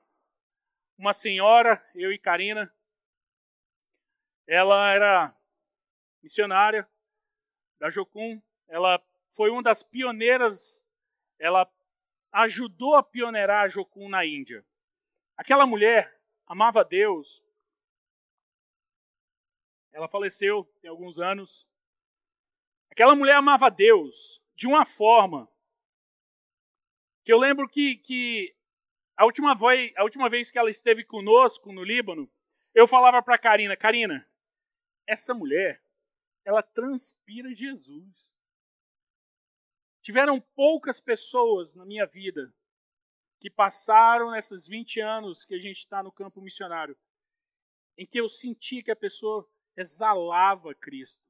[0.95, 2.71] uma senhora, eu e Karina.
[4.45, 5.35] Ela era
[6.21, 6.87] missionária
[7.79, 8.39] da Jocum.
[8.67, 9.03] Ela
[9.35, 10.83] foi uma das pioneiras.
[11.39, 11.69] Ela
[12.31, 14.65] ajudou a pioneirar a Jocum na Índia.
[15.35, 17.43] Aquela mulher amava Deus,
[19.91, 21.67] ela faleceu tem alguns anos.
[22.89, 25.49] Aquela mulher amava Deus de uma forma
[27.23, 28.55] que eu lembro que, que
[29.15, 32.29] a, última vez, a última vez que ela esteve conosco no Líbano,
[32.73, 34.27] eu falava para Karina, Karina,
[35.07, 35.81] essa mulher,
[36.43, 38.32] ela transpira Jesus.
[40.03, 42.53] Tiveram poucas pessoas na minha vida
[43.39, 46.97] que passaram nesses 20 anos que a gente está no campo missionário,
[47.97, 51.23] em que eu senti que a pessoa exalava Cristo.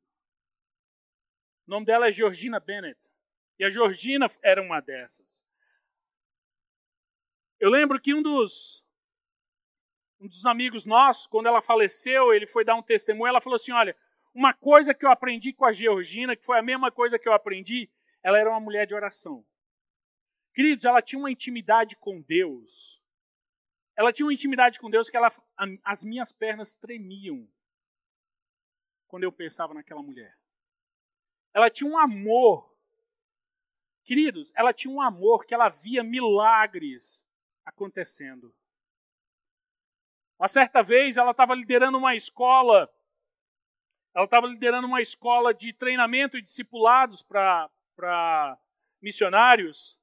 [1.67, 3.09] O nome dela é Georgina Bennett.
[3.59, 5.45] E a Georgina era uma dessas.
[7.59, 8.83] Eu lembro que um dos,
[10.19, 13.71] um dos amigos nossos, quando ela faleceu, ele foi dar um testemunho, ela falou assim:
[13.71, 13.95] Olha,
[14.33, 17.33] uma coisa que eu aprendi com a Georgina, que foi a mesma coisa que eu
[17.33, 17.87] aprendi,
[18.23, 19.45] ela era uma mulher de oração.
[20.53, 23.01] Queridos, ela tinha uma intimidade com Deus.
[23.95, 25.29] Ela tinha uma intimidade com Deus que ela,
[25.83, 27.47] as minhas pernas tremiam
[29.07, 30.37] quando eu pensava naquela mulher.
[31.53, 32.73] Ela tinha um amor.
[34.03, 37.27] Queridos, ela tinha um amor que ela via milagres
[37.65, 38.55] acontecendo.
[40.39, 42.91] Uma certa vez ela estava liderando uma escola
[44.13, 47.69] ela estava liderando uma escola de treinamento e discipulados para
[49.01, 49.99] missionários.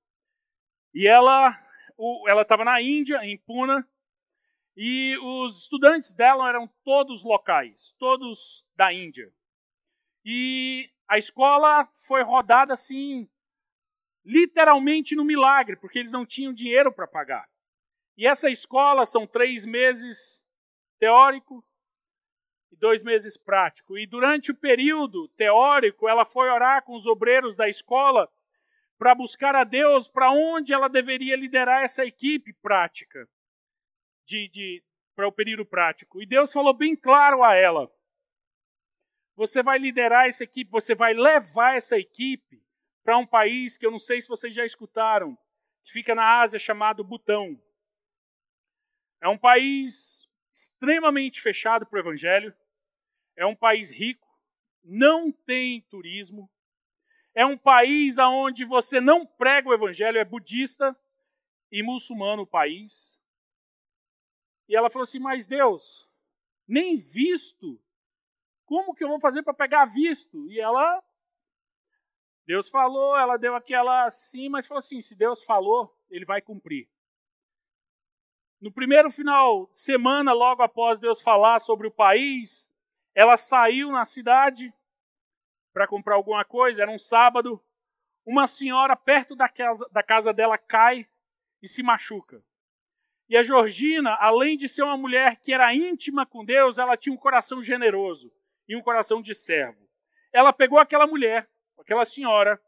[0.95, 1.57] E ela
[2.27, 3.87] ela estava na Índia, em Puna,
[4.77, 9.31] e os estudantes dela eram todos locais, todos da Índia.
[10.25, 13.29] E a escola foi rodada assim,
[14.25, 17.49] literalmente no milagre, porque eles não tinham dinheiro para pagar.
[18.17, 20.45] E essa escola são três meses
[20.99, 21.65] teórico
[22.71, 23.99] e dois meses prático.
[23.99, 28.29] E durante o período teórico, ela foi orar com os obreiros da escola
[28.99, 33.29] para buscar a Deus para onde ela deveria liderar essa equipe prática
[34.27, 36.23] de, de para o período prático.
[36.23, 37.91] E Deus falou bem claro a ela:
[39.35, 42.63] você vai liderar essa equipe, você vai levar essa equipe
[43.03, 45.37] para um país que eu não sei se vocês já escutaram,
[45.83, 47.61] que fica na Ásia chamado Butão.
[49.21, 52.55] É um país extremamente fechado para o evangelho.
[53.37, 54.29] É um país rico,
[54.83, 56.51] não tem turismo,
[57.35, 60.97] é um país onde você não prega o evangelho, é budista
[61.71, 63.21] e muçulmano o país.
[64.69, 66.09] E ela falou assim: Mas Deus,
[66.67, 67.81] nem visto,
[68.65, 70.51] como que eu vou fazer para pegar visto?
[70.51, 71.03] E ela,
[72.47, 76.89] Deus falou, ela deu aquela assim, mas falou assim: Se Deus falou, ele vai cumprir.
[78.61, 82.71] No primeiro final de semana, logo após Deus falar sobre o país,
[83.15, 84.73] ela saiu na cidade
[85.73, 87.63] para comprar alguma coisa, era um sábado.
[88.27, 91.09] Uma senhora perto da casa, da casa dela cai
[91.63, 92.45] e se machuca.
[93.31, 97.15] E a Georgina, além de ser uma mulher que era íntima com Deus, ela tinha
[97.15, 98.31] um coração generoso
[98.69, 99.89] e um coração de servo.
[100.31, 102.61] Ela pegou aquela mulher, aquela senhora,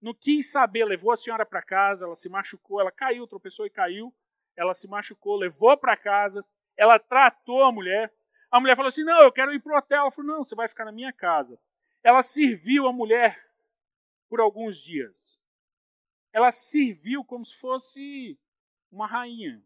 [0.00, 3.70] não quis saber, levou a senhora para casa, ela se machucou, ela caiu, tropeçou e
[3.70, 4.14] caiu,
[4.56, 6.44] ela se machucou, levou para casa,
[6.76, 8.12] ela tratou a mulher.
[8.50, 10.02] A mulher falou assim: Não, eu quero ir para o hotel.
[10.02, 11.58] Ela falou: Não, você vai ficar na minha casa
[12.02, 13.48] ela serviu a mulher
[14.28, 15.40] por alguns dias.
[16.32, 18.38] Ela serviu como se fosse
[18.90, 19.62] uma rainha.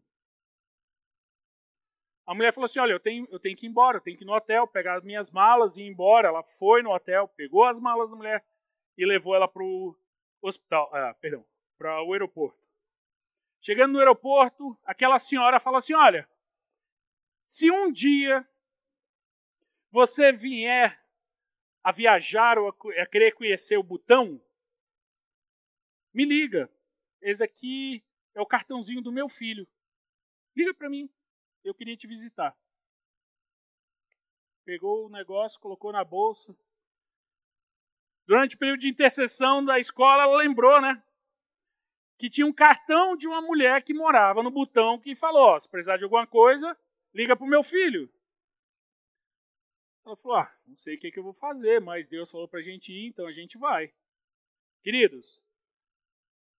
[2.25, 4.23] A mulher falou assim: Olha, eu tenho, eu tenho que ir embora, eu tenho que
[4.23, 6.27] ir no hotel, pegar as minhas malas e ir embora.
[6.27, 8.45] Ela foi no hotel, pegou as malas da mulher
[8.97, 9.97] e levou ela para o
[10.41, 11.45] hospital, ah, perdão,
[11.77, 12.66] para o aeroporto.
[13.61, 16.29] Chegando no aeroporto, aquela senhora fala assim: Olha,
[17.43, 18.47] se um dia
[19.89, 21.03] você vier
[21.83, 24.41] a viajar ou a querer conhecer o Butão,
[26.13, 26.69] me liga.
[27.21, 29.67] Esse aqui é o cartãozinho do meu filho.
[30.55, 31.09] Liga para mim.
[31.63, 32.57] Eu queria te visitar.
[34.65, 36.57] Pegou o negócio, colocou na bolsa.
[38.25, 41.01] Durante o período de intercessão da escola, ela lembrou, né?
[42.17, 45.69] Que tinha um cartão de uma mulher que morava no Butão que falou: oh, se
[45.69, 46.75] precisar de alguma coisa,
[47.13, 48.09] liga para o meu filho.
[50.05, 52.59] Ela falou: Ah, não sei o que, que eu vou fazer, mas Deus falou para
[52.59, 53.93] a gente ir, então a gente vai.
[54.81, 55.43] Queridos,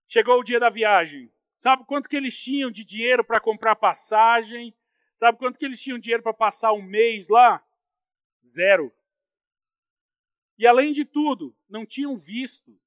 [0.08, 1.32] chegou o dia da viagem.
[1.56, 4.76] Sabe quanto que eles tinham de dinheiro para comprar passagem?
[5.15, 7.65] Sabe quanto que eles tinham dinheiro para passar um mês lá?
[8.46, 8.93] Zero.
[10.58, 12.80] E além de tudo, não tinham visto,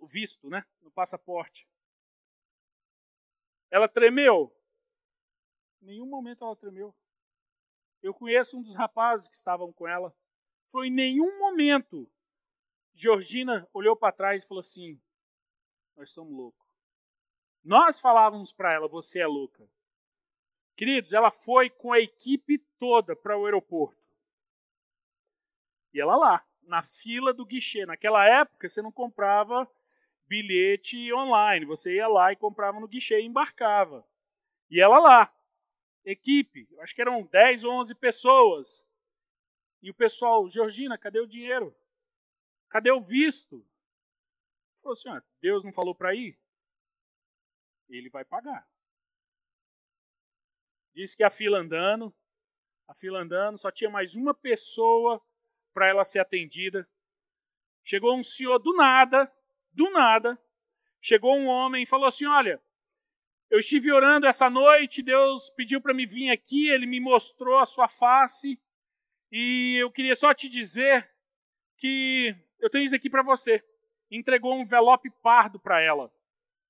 [0.00, 1.68] o visto, né, no passaporte.
[3.70, 4.54] Ela tremeu?
[5.82, 6.94] Em nenhum momento ela tremeu.
[8.02, 10.14] Eu conheço um dos rapazes que estavam com ela.
[10.68, 12.10] Foi em nenhum momento
[12.96, 15.00] Georgina olhou para trás e falou assim:
[15.94, 16.66] Nós somos loucos.
[17.62, 19.68] Nós falávamos para ela: Você é louca.
[20.74, 24.06] Queridos, ela foi com a equipe toda para o aeroporto.
[25.92, 27.86] E ela lá, na fila do guichê.
[27.86, 29.70] Naquela época, você não comprava
[30.26, 31.64] bilhete online.
[31.64, 34.06] Você ia lá e comprava no guichê e embarcava.
[34.68, 35.34] E ela lá,
[36.04, 38.86] equipe, acho que eram 10 ou 11 pessoas.
[39.80, 41.74] E o pessoal, Georgina, cadê o dinheiro?
[42.68, 43.64] Cadê o visto?
[44.82, 46.38] Falou assim: Deus não falou para ir?
[47.88, 48.68] Ele vai pagar.
[50.92, 52.12] Disse que a fila andando,
[52.88, 55.22] a fila andando, só tinha mais uma pessoa
[55.76, 56.88] para ela ser atendida.
[57.84, 59.30] Chegou um senhor do nada,
[59.72, 60.42] do nada,
[61.02, 62.62] chegou um homem e falou assim: Olha,
[63.50, 67.66] eu estive orando essa noite, Deus pediu para me vir aqui, ele me mostrou a
[67.66, 68.58] sua face,
[69.30, 71.14] e eu queria só te dizer
[71.76, 73.62] que eu tenho isso aqui para você.
[74.10, 76.10] Entregou um envelope pardo para ela.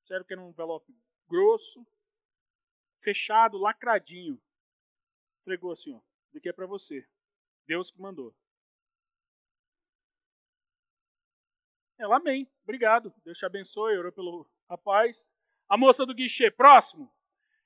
[0.03, 0.93] Sério que era um envelope
[1.29, 1.87] grosso,
[2.99, 4.43] fechado, lacradinho.
[5.43, 6.01] Entregou assim, ó.
[6.27, 7.07] Isso aqui é para você.
[7.69, 8.35] Deus que mandou.
[11.99, 12.49] Ela, amém.
[12.63, 13.13] Obrigado.
[13.25, 13.97] Deus te abençoe.
[13.97, 15.27] Orou pelo rapaz.
[15.69, 17.13] A moça do guichê, próximo.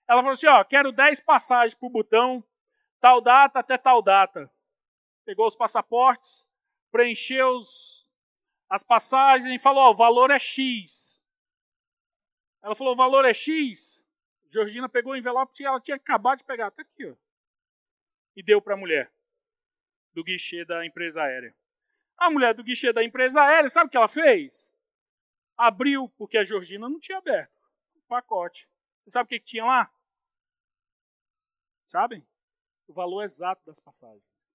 [0.08, 2.44] Ela falou assim: ó, quero 10 passagens para o botão,
[2.98, 4.50] tal data até tal data.
[5.24, 6.48] pegou os passaportes,
[6.90, 8.08] preencheu os,
[8.68, 11.22] as passagens e falou: oh, o valor é X.
[12.62, 14.04] Ela falou: o valor é X.
[14.48, 17.14] Georgina pegou o envelope que ela tinha acabado de pegar, está aqui, ó.
[18.34, 19.12] E deu para a mulher
[20.12, 21.54] do guichê da empresa aérea.
[22.20, 24.70] A mulher do guichê da empresa aérea, sabe o que ela fez?
[25.56, 27.58] Abriu, porque a Georgina não tinha aberto
[27.94, 28.68] o pacote.
[29.00, 29.90] Você sabe o que, que tinha lá?
[31.86, 32.26] Sabem?
[32.86, 34.54] O valor exato das passagens.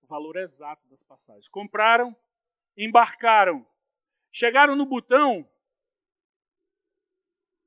[0.00, 1.48] O valor exato das passagens.
[1.48, 2.16] Compraram,
[2.74, 3.68] embarcaram,
[4.32, 5.46] chegaram no botão,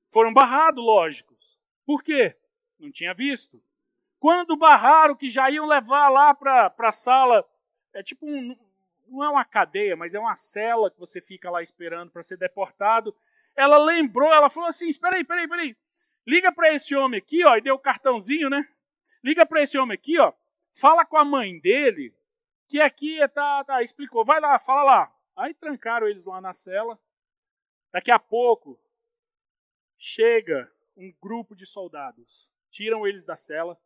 [0.10, 1.60] foram barrados, lógicos.
[1.86, 2.36] Por quê?
[2.80, 3.64] Não tinha visto.
[4.18, 7.48] Quando barraram que já iam levar lá para a sala,
[7.94, 8.56] é tipo um,
[9.08, 12.38] não é uma cadeia, mas é uma cela que você fica lá esperando para ser
[12.38, 13.16] deportado.
[13.56, 15.78] Ela lembrou, ela falou assim: espera aí, espera aí, espera aí.
[16.26, 18.68] Liga para esse homem aqui, ó, e deu o cartãozinho, né?
[19.24, 20.34] Liga para esse homem aqui, ó.
[20.72, 22.14] Fala com a mãe dele,
[22.68, 24.24] que aqui tá, tá, explicou.
[24.24, 25.16] Vai lá, fala lá.
[25.36, 27.00] Aí trancaram eles lá na cela.
[27.92, 28.80] Daqui a pouco
[29.98, 33.78] chega um grupo de soldados, tiram eles da cela,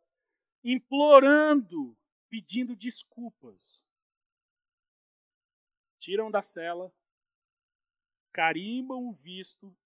[0.62, 1.96] implorando,
[2.28, 3.85] pedindo desculpas.
[6.06, 6.94] Tiram da cela,
[8.32, 9.76] carimbam o visto,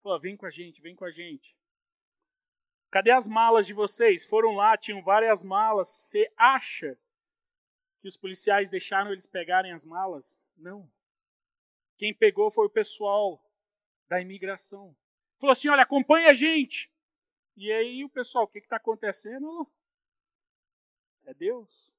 [0.00, 1.54] Pô, vem com a gente, vem com a gente.
[2.90, 4.24] Cadê as malas de vocês?
[4.24, 5.90] Foram lá, tinham várias malas.
[5.90, 6.98] Você acha
[7.98, 10.42] que os policiais deixaram eles pegarem as malas?
[10.56, 10.90] Não.
[11.98, 13.38] Quem pegou foi o pessoal
[14.08, 14.96] da imigração.
[15.38, 16.90] Falou assim: olha, acompanha a gente.
[17.54, 19.70] E aí o pessoal, o que está acontecendo?
[21.26, 21.92] É Deus.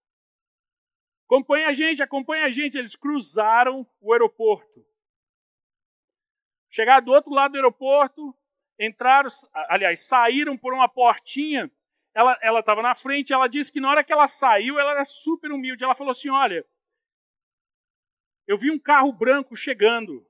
[1.31, 2.77] Acompanha a gente, acompanha a gente.
[2.77, 4.85] Eles cruzaram o aeroporto.
[6.69, 8.35] Chegaram do outro lado do aeroporto,
[8.77, 9.29] entraram,
[9.69, 11.71] aliás, saíram por uma portinha.
[12.13, 15.53] Ela estava na frente, ela disse que na hora que ela saiu, ela era super
[15.53, 15.85] humilde.
[15.85, 16.65] Ela falou assim: Olha,
[18.45, 20.27] eu vi um carro branco chegando.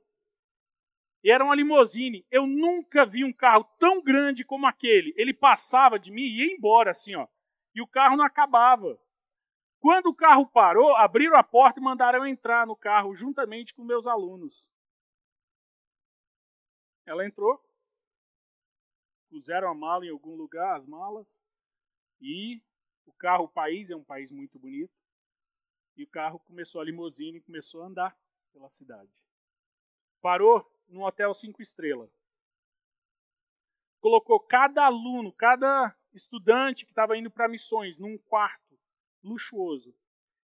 [1.23, 2.23] E era uma limousine.
[2.29, 5.15] Eu nunca vi um carro tão grande como aquele.
[5.17, 7.27] Ele passava de mim e ia embora, assim, ó.
[7.73, 8.99] E o carro não acabava.
[9.81, 13.83] Quando o carro parou, abriram a porta e mandaram eu entrar no carro juntamente com
[13.83, 14.69] meus alunos.
[17.03, 17.59] Ela entrou,
[19.27, 21.41] puseram a mala em algum lugar, as malas,
[22.21, 22.61] e
[23.07, 24.93] o carro, o país é um país muito bonito,
[25.97, 28.15] e o carro começou a limusine e começou a andar
[28.53, 29.11] pela cidade.
[30.21, 32.11] Parou num hotel cinco estrelas.
[33.99, 38.70] Colocou cada aluno, cada estudante que estava indo para missões num quarto
[39.23, 39.95] luxuoso.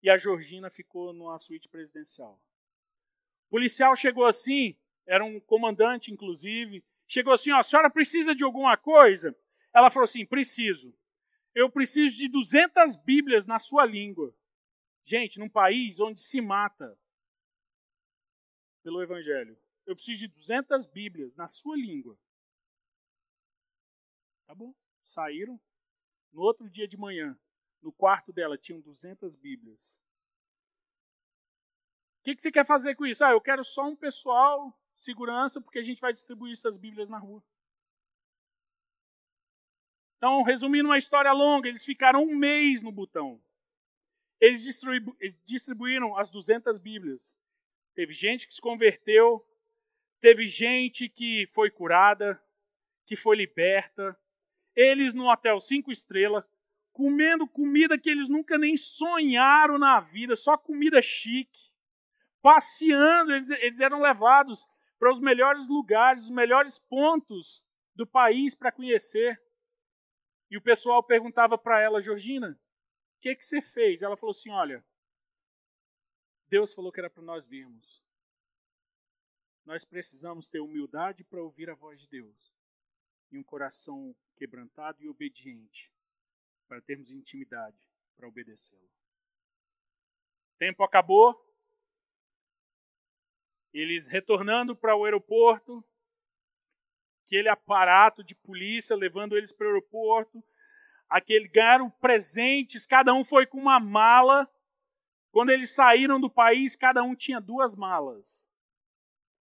[0.01, 2.41] E a Georgina ficou numa suíte presidencial.
[3.47, 8.43] O policial chegou assim, era um comandante, inclusive, chegou assim: ó, a senhora precisa de
[8.43, 9.35] alguma coisa?
[9.73, 10.95] Ela falou assim: preciso.
[11.53, 14.33] Eu preciso de 200 Bíblias na sua língua.
[15.03, 16.97] Gente, num país onde se mata
[18.81, 22.17] pelo Evangelho, eu preciso de 200 Bíblias na sua língua.
[24.45, 24.73] Tá bom?
[25.01, 25.59] Saíram.
[26.31, 27.37] No outro dia de manhã,
[27.81, 29.99] no quarto dela tinham 200 Bíblias.
[32.19, 33.25] O que, que você quer fazer com isso?
[33.25, 37.17] Ah, eu quero só um pessoal segurança, porque a gente vai distribuir essas Bíblias na
[37.17, 37.43] rua.
[40.17, 43.41] Então, resumindo uma história longa, eles ficaram um mês no botão.
[44.39, 47.35] Eles distribu distribuíram as 200 Bíblias.
[47.95, 49.43] Teve gente que se converteu,
[50.19, 52.39] teve gente que foi curada,
[53.05, 54.15] que foi liberta.
[54.75, 56.43] Eles no hotel cinco estrelas,
[56.91, 61.71] comendo comida que eles nunca nem sonharam na vida, só comida chique.
[62.41, 64.65] Passeando, eles, eles eram levados
[64.97, 67.65] para os melhores lugares, os melhores pontos
[67.95, 69.41] do país para conhecer.
[70.49, 72.59] E o pessoal perguntava para ela, Georgina,
[73.17, 74.01] o que, que você fez?
[74.01, 74.83] Ela falou assim: olha,
[76.47, 78.03] Deus falou que era para nós virmos.
[79.63, 82.51] Nós precisamos ter humildade para ouvir a voz de Deus
[83.31, 85.90] e um coração quebrantado e obediente
[86.71, 87.75] para termos intimidade
[88.15, 88.89] para obedecê-lo.
[90.57, 91.35] Tempo acabou,
[93.73, 95.83] eles retornando para o aeroporto,
[97.25, 100.41] aquele aparato de polícia levando eles para o aeroporto,
[101.09, 104.49] aquele ganharam presentes, cada um foi com uma mala.
[105.29, 108.49] Quando eles saíram do país, cada um tinha duas malas.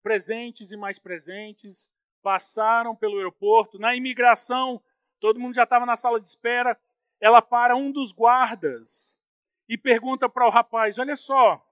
[0.03, 1.89] Presentes e mais presentes,
[2.23, 3.79] passaram pelo aeroporto.
[3.79, 4.83] Na imigração,
[5.21, 6.77] todo mundo já estava na sala de espera.
[7.21, 9.21] Ela para um dos guardas
[9.69, 11.65] e pergunta para o rapaz: Olha só,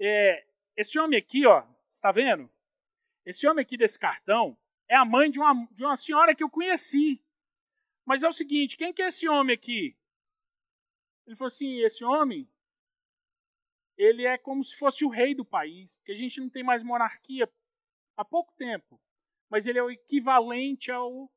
[0.00, 0.46] é,
[0.76, 2.50] esse homem aqui, ó, está vendo?
[3.24, 6.50] Esse homem aqui desse cartão é a mãe de uma, de uma senhora que eu
[6.50, 7.22] conheci.
[8.04, 9.96] Mas é o seguinte, quem que é esse homem aqui?
[11.26, 12.50] Ele falou assim: esse homem,
[13.96, 16.82] ele é como se fosse o rei do país, porque a gente não tem mais
[16.82, 17.50] monarquia
[18.16, 18.98] há pouco tempo,
[19.50, 21.30] mas ele é o equivalente ao,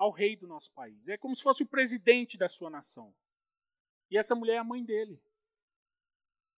[0.00, 1.10] ao rei do nosso país.
[1.10, 3.14] É como se fosse o presidente da sua nação.
[4.10, 5.22] E essa mulher é a mãe dele.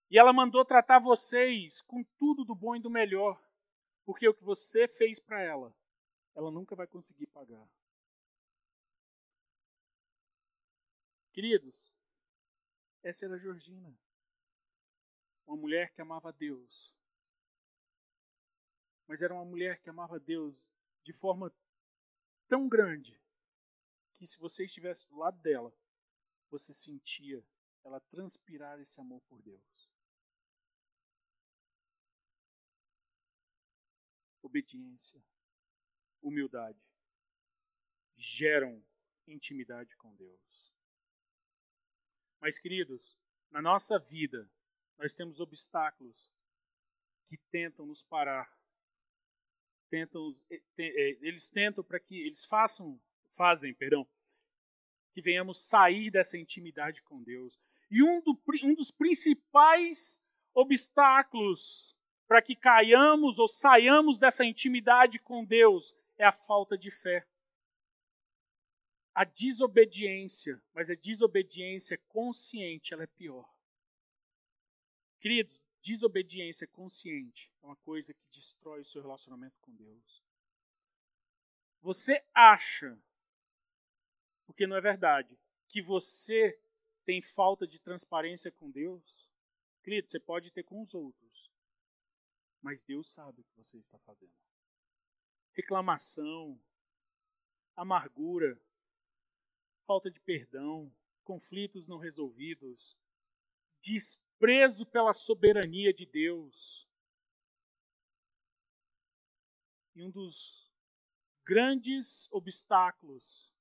[0.09, 3.43] E ela mandou tratar vocês com tudo do bom e do melhor,
[4.05, 5.77] porque o que você fez para ela,
[6.37, 7.69] ela nunca vai conseguir pagar.
[11.33, 11.93] Queridos,
[13.03, 13.99] essa era Georgina.
[15.45, 16.97] Uma mulher que amava Deus.
[19.09, 20.69] Mas era uma mulher que amava Deus
[21.03, 21.53] de forma
[22.47, 23.22] tão grande
[24.23, 25.77] que se você estivesse do lado dela,
[26.49, 27.45] você sentia
[27.83, 29.91] ela transpirar esse amor por Deus.
[34.41, 35.21] Obediência,
[36.21, 36.81] humildade
[38.17, 38.81] geram
[39.27, 40.73] intimidade com Deus.
[42.39, 43.19] Mas, queridos,
[43.51, 44.49] na nossa vida,
[44.99, 46.31] nós temos obstáculos
[47.25, 48.57] que tentam nos parar.
[49.91, 53.03] Tentam, eh, eh, eles tentam para que eles façam,
[53.35, 54.07] fazem, perdão,
[55.13, 57.59] que venhamos sair dessa intimidade com Deus.
[57.91, 60.21] E um, do, um dos principais
[60.55, 67.27] obstáculos para que caiamos ou saiamos dessa intimidade com Deus é a falta de fé
[69.15, 73.49] a desobediência, mas a desobediência consciente, ela é pior.
[75.21, 80.23] Queridos, desobediência consciente é uma coisa que destrói o seu relacionamento com Deus.
[81.81, 82.99] Você acha,
[84.53, 86.61] porque não é verdade, que você
[87.07, 89.33] tem falta de transparência com Deus?
[89.83, 91.51] Querido, você pode ter com os outros,
[92.61, 94.35] mas Deus sabe o que você está fazendo.
[95.55, 96.61] Reclamação,
[97.75, 98.61] amargura,
[99.87, 100.95] falta de perdão,
[101.25, 102.97] conflitos não resolvidos,
[103.81, 106.87] desprezo pela soberania de Deus.
[109.95, 110.71] E um dos
[111.43, 113.52] grandes obstáculos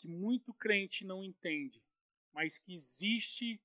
[0.00, 1.82] que muito crente não entende,
[2.32, 3.60] mas que existe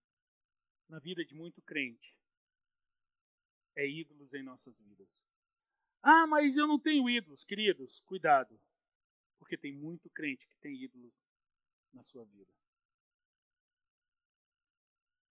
[0.90, 2.20] na vida de muito crente,
[3.74, 5.24] é ídolos em nossas vidas.
[6.02, 8.60] Ah, mas eu não tenho ídolos, queridos, cuidado,
[9.40, 11.22] porque tem muito crente que tem ídolos
[11.94, 12.52] na sua vida.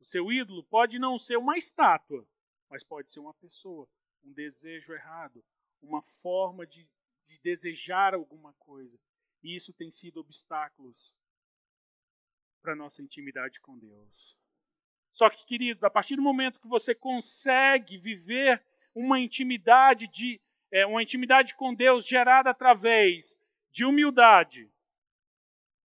[0.00, 2.26] O seu ídolo pode não ser uma estátua,
[2.70, 3.86] mas pode ser uma pessoa,
[4.22, 5.44] um desejo errado,
[5.82, 6.88] uma forma de,
[7.24, 8.98] de desejar alguma coisa.
[9.45, 11.14] E isso tem sido obstáculos
[12.62, 14.38] para nossa intimidade com Deus.
[15.12, 18.64] Só que, queridos, a partir do momento que você consegue viver
[18.95, 20.40] uma intimidade de
[20.72, 23.38] é, uma intimidade com Deus gerada através
[23.70, 24.72] de humildade,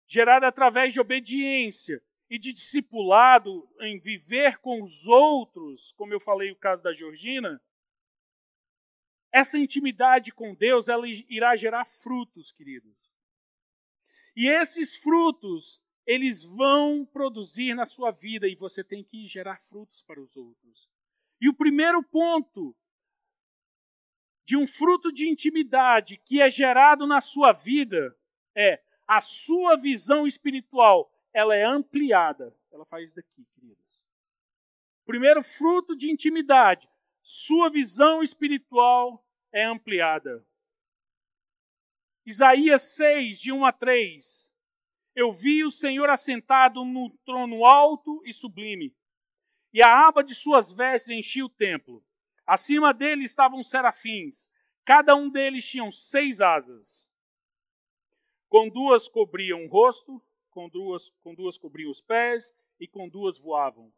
[0.05, 6.51] gerada através de obediência e de discipulado em viver com os outros, como eu falei
[6.51, 7.61] o caso da Georgina,
[9.31, 13.16] essa intimidade com Deus, ela irá gerar frutos, queridos.
[14.37, 20.03] E esses frutos, eles vão produzir na sua vida e você tem que gerar frutos
[20.03, 20.87] para os outros.
[21.41, 22.75] E o primeiro ponto
[24.45, 28.15] de um fruto de intimidade que é gerado na sua vida
[28.55, 32.55] é a sua visão espiritual ela é ampliada.
[32.71, 34.03] Ela faz daqui, queridos.
[35.03, 36.87] Primeiro fruto de intimidade,
[37.23, 40.46] sua visão espiritual é ampliada.
[42.27, 44.51] Isaías 6, de 1 a 3.
[45.15, 48.93] Eu vi o Senhor assentado no trono alto e sublime,
[49.71, 52.03] e a aba de suas vestes enchia o templo.
[52.45, 54.49] Acima dele estavam serafins,
[54.83, 57.09] cada um deles tinha seis asas.
[58.49, 63.37] Com duas cobriam o rosto, com duas, com duas cobriam os pés, e com duas
[63.37, 63.89] voavam.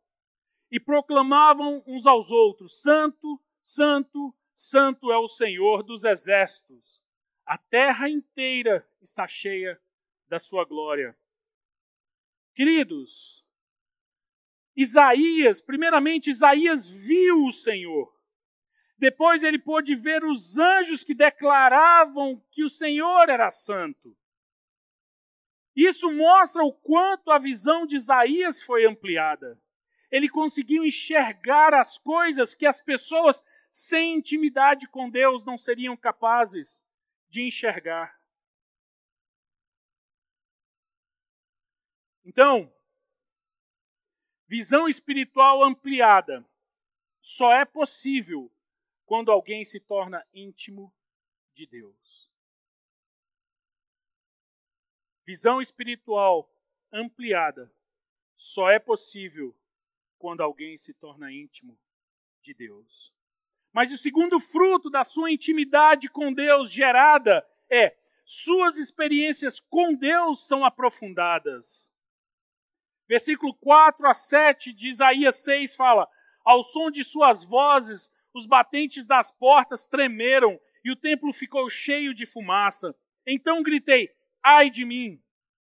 [0.70, 7.02] E proclamavam uns aos outros: Santo, Santo, Santo é o Senhor dos exércitos.
[7.50, 9.82] A terra inteira está cheia
[10.28, 11.18] da sua glória.
[12.54, 13.44] Queridos,
[14.76, 18.16] Isaías, primeiramente, Isaías viu o Senhor.
[19.00, 24.16] Depois ele pôde ver os anjos que declaravam que o Senhor era santo.
[25.76, 29.60] Isso mostra o quanto a visão de Isaías foi ampliada.
[30.12, 36.88] Ele conseguiu enxergar as coisas que as pessoas sem intimidade com Deus não seriam capazes
[37.30, 38.20] de enxergar.
[42.26, 42.74] Então,
[44.48, 46.46] visão espiritual ampliada
[47.22, 48.52] só é possível
[49.06, 50.94] quando alguém se torna íntimo
[51.54, 52.30] de Deus
[55.30, 56.52] visão espiritual
[56.92, 57.72] ampliada
[58.36, 59.56] só é possível
[60.18, 61.80] quando alguém se torna íntimo
[62.42, 63.14] de Deus.
[63.80, 70.46] Mas o segundo fruto da sua intimidade com Deus gerada é suas experiências com Deus
[70.46, 71.90] são aprofundadas.
[73.08, 76.10] Versículo 4 a 7 de Isaías 6 fala:
[76.44, 82.14] Ao som de suas vozes, os batentes das portas tremeram e o templo ficou cheio
[82.14, 82.94] de fumaça.
[83.26, 84.10] Então gritei:
[84.44, 85.24] Ai de mim!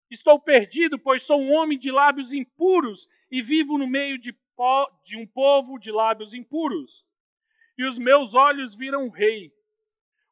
[0.09, 4.34] Estou perdido, pois sou um homem de lábios impuros e vivo no meio de,
[5.03, 7.05] de um povo de lábios impuros.
[7.78, 9.54] E os meus olhos viram o Rei,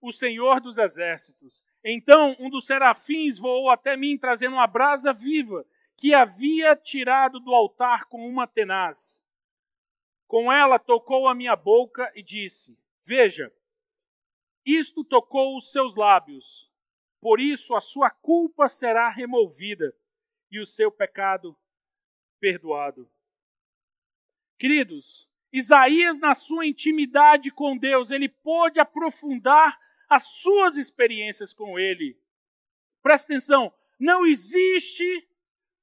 [0.01, 1.63] o Senhor dos Exércitos.
[1.83, 5.65] Então um dos serafins voou até mim, trazendo uma brasa viva
[5.97, 9.23] que havia tirado do altar com uma tenaz.
[10.27, 13.53] Com ela tocou a minha boca e disse: Veja,
[14.65, 16.73] isto tocou os seus lábios
[17.23, 19.95] por isso a sua culpa será removida
[20.51, 21.57] e o seu pecado
[22.37, 23.09] perdoado.
[24.59, 29.79] Queridos, Isaías, na sua intimidade com Deus, ele pôde aprofundar
[30.09, 32.19] as suas experiências com Ele.
[33.03, 35.29] Presta atenção, não existe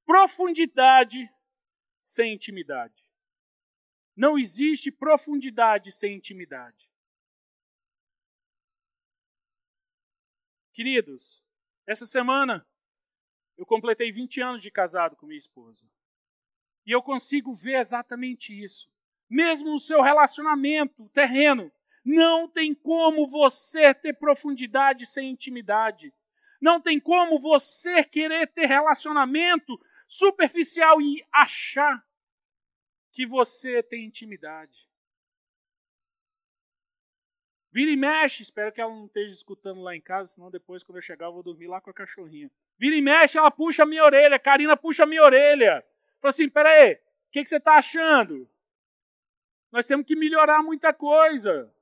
[0.05, 1.33] profundidade
[2.01, 3.09] sem intimidade.
[4.13, 6.91] Não existe profundidade sem intimidade.
[10.73, 11.41] Queridos,
[11.87, 12.67] essa semana
[13.55, 15.89] eu completei 20 anos de casado com minha esposa.
[16.85, 18.91] E eu consigo ver exatamente isso.
[19.31, 21.71] Mesmo no seu relacionamento terreno,
[22.03, 26.13] não tem como você ter profundidade sem intimidade.
[26.61, 32.05] Não tem como você querer ter relacionamento superficial e achar
[33.13, 34.89] que você tem intimidade.
[37.71, 40.97] Vira e mexe, espero que ela não esteja escutando lá em casa, senão depois, quando
[40.97, 42.51] eu chegar, eu vou dormir lá com a cachorrinha.
[42.77, 45.81] Vira e mexe, ela puxa a minha orelha, Karina puxa a minha orelha.
[46.19, 46.99] Fala assim: peraí, o
[47.31, 48.49] que, que você está achando?
[49.71, 51.73] Nós temos que melhorar muita coisa.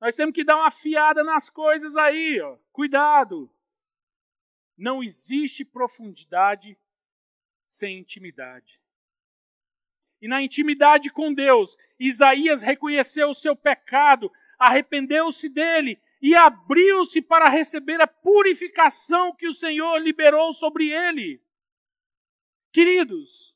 [0.00, 2.56] Nós temos que dar uma fiada nas coisas aí, ó.
[2.72, 3.52] Cuidado.
[4.76, 6.78] Não existe profundidade
[7.66, 8.80] sem intimidade.
[10.22, 17.48] E na intimidade com Deus, Isaías reconheceu o seu pecado, arrependeu-se dele e abriu-se para
[17.48, 21.42] receber a purificação que o Senhor liberou sobre ele.
[22.72, 23.54] Queridos,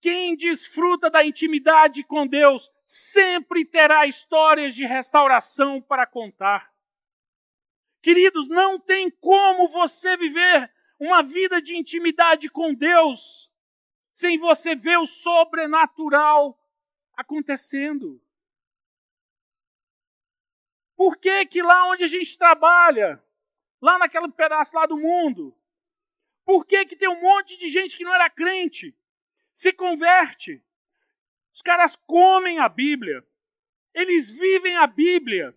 [0.00, 6.72] quem desfruta da intimidade com Deus sempre terá histórias de restauração para contar.
[8.00, 13.52] Queridos, não tem como você viver uma vida de intimidade com Deus
[14.12, 16.58] sem você ver o sobrenatural
[17.16, 18.20] acontecendo?
[20.96, 23.22] Por que que lá onde a gente trabalha,
[23.80, 25.56] lá naquele pedaço lá do mundo,
[26.44, 28.97] por que que tem um monte de gente que não era crente,
[29.58, 30.64] se converte?
[31.52, 33.26] Os caras comem a Bíblia,
[33.92, 35.52] eles vivem a Bíblia,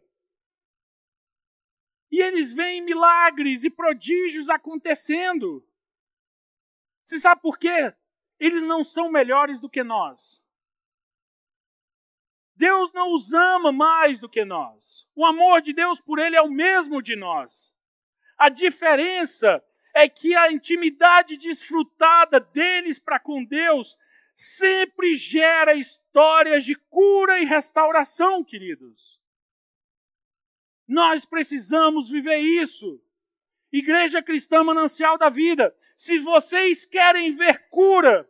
[2.10, 5.64] e eles veem milagres e prodígios acontecendo.
[7.04, 7.94] Você sabe por quê?
[8.40, 10.44] Eles não são melhores do que nós.
[12.56, 15.08] Deus não os ama mais do que nós.
[15.14, 17.72] O amor de Deus por ele é o mesmo de nós.
[18.36, 19.64] A diferença
[19.94, 23.98] é que a intimidade desfrutada deles para com Deus
[24.34, 29.20] sempre gera histórias de cura e restauração, queridos.
[30.88, 33.02] Nós precisamos viver isso.
[33.72, 38.30] Igreja Cristã Manancial da Vida, se vocês querem ver cura,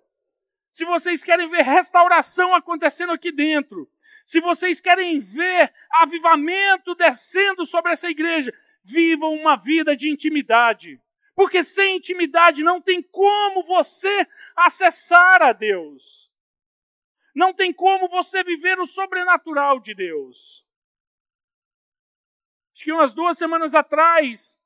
[0.69, 3.89] se vocês querem ver restauração acontecendo aqui dentro,
[4.23, 8.53] se vocês querem ver avivamento descendo sobre essa igreja,
[8.83, 11.01] vivam uma vida de intimidade.
[11.41, 16.31] Porque sem intimidade não tem como você acessar a Deus.
[17.33, 20.63] Não tem como você viver o sobrenatural de Deus.
[22.75, 24.61] Acho que umas duas semanas atrás,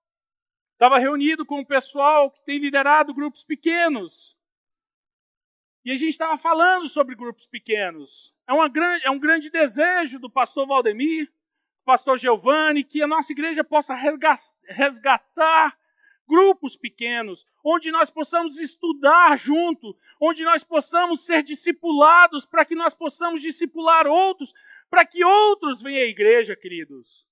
[0.73, 4.37] estava reunido com o pessoal que tem liderado grupos pequenos.
[5.85, 8.35] E a gente estava falando sobre grupos pequenos.
[8.45, 13.07] É, uma grande, é um grande desejo do pastor Valdemir, do pastor Giovanni, que a
[13.07, 13.95] nossa igreja possa
[14.67, 15.79] resgatar
[16.27, 22.93] grupos pequenos, onde nós possamos estudar junto, onde nós possamos ser discipulados, para que nós
[22.93, 24.53] possamos discipular outros,
[24.89, 27.27] para que outros venham à igreja, queridos.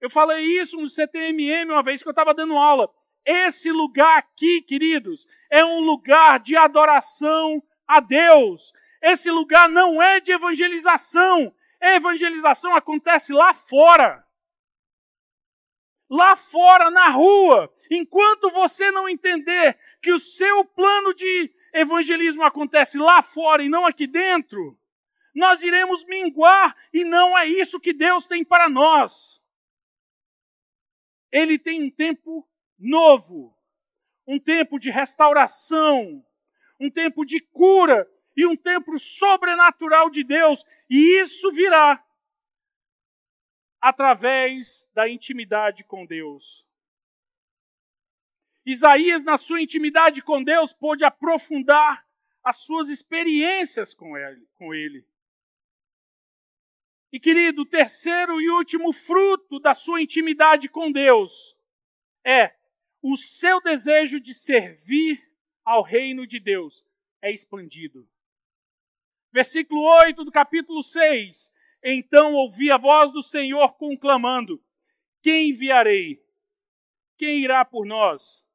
[0.00, 2.92] Eu falei isso no CTMM uma vez que eu estava dando aula.
[3.24, 8.72] Esse lugar aqui, queridos, é um lugar de adoração a Deus.
[9.02, 11.54] Esse lugar não é de evangelização.
[11.80, 14.23] A evangelização acontece lá fora.
[16.08, 22.98] Lá fora, na rua, enquanto você não entender que o seu plano de evangelismo acontece
[22.98, 24.78] lá fora e não aqui dentro,
[25.34, 29.42] nós iremos minguar e não é isso que Deus tem para nós.
[31.32, 32.48] Ele tem um tempo
[32.78, 33.56] novo,
[34.26, 36.24] um tempo de restauração,
[36.80, 42.03] um tempo de cura e um tempo sobrenatural de Deus, e isso virá
[43.84, 46.66] através da intimidade com Deus.
[48.64, 52.08] Isaías, na sua intimidade com Deus, pôde aprofundar
[52.42, 54.48] as suas experiências com ele.
[54.54, 55.06] Com ele.
[57.12, 61.54] E querido, o terceiro e último fruto da sua intimidade com Deus
[62.24, 62.54] é
[63.02, 65.22] o seu desejo de servir
[65.62, 66.82] ao reino de Deus
[67.20, 68.08] é expandido.
[69.30, 71.52] Versículo 8 do capítulo 6.
[71.86, 74.64] Então ouvi a voz do Senhor conclamando:
[75.22, 76.24] Quem enviarei?
[77.18, 78.46] Quem irá por nós?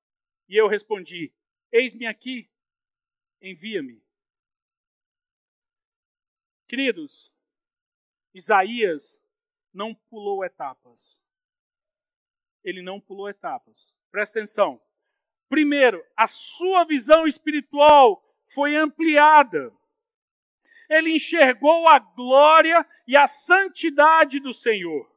[0.47, 1.31] E eu respondi:
[1.71, 2.49] Eis-me aqui,
[3.39, 4.03] envia-me.
[6.67, 7.31] Queridos,
[8.33, 9.21] Isaías
[9.71, 11.21] não pulou etapas.
[12.63, 13.95] Ele não pulou etapas.
[14.09, 14.81] Presta atenção.
[15.47, 19.71] Primeiro, a sua visão espiritual foi ampliada
[20.89, 25.09] ele enxergou a glória e a santidade do Senhor.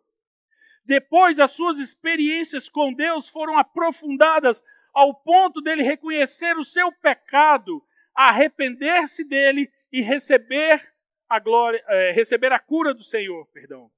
[0.84, 4.62] Depois, as suas experiências com Deus foram aprofundadas
[4.92, 7.82] ao ponto dele reconhecer o seu pecado,
[8.14, 10.92] arrepender-se dele e receber
[11.28, 13.90] a glória, é, receber a cura do Senhor, perdão.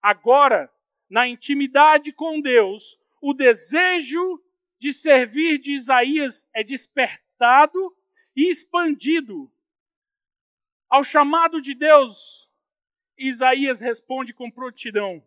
[0.00, 0.72] Agora,
[1.10, 4.42] na intimidade com Deus, o desejo
[4.78, 7.94] de servir de Isaías é despertado
[8.34, 9.50] e expandido
[10.88, 12.50] ao chamado de Deus,
[13.16, 15.26] Isaías responde com prontidão: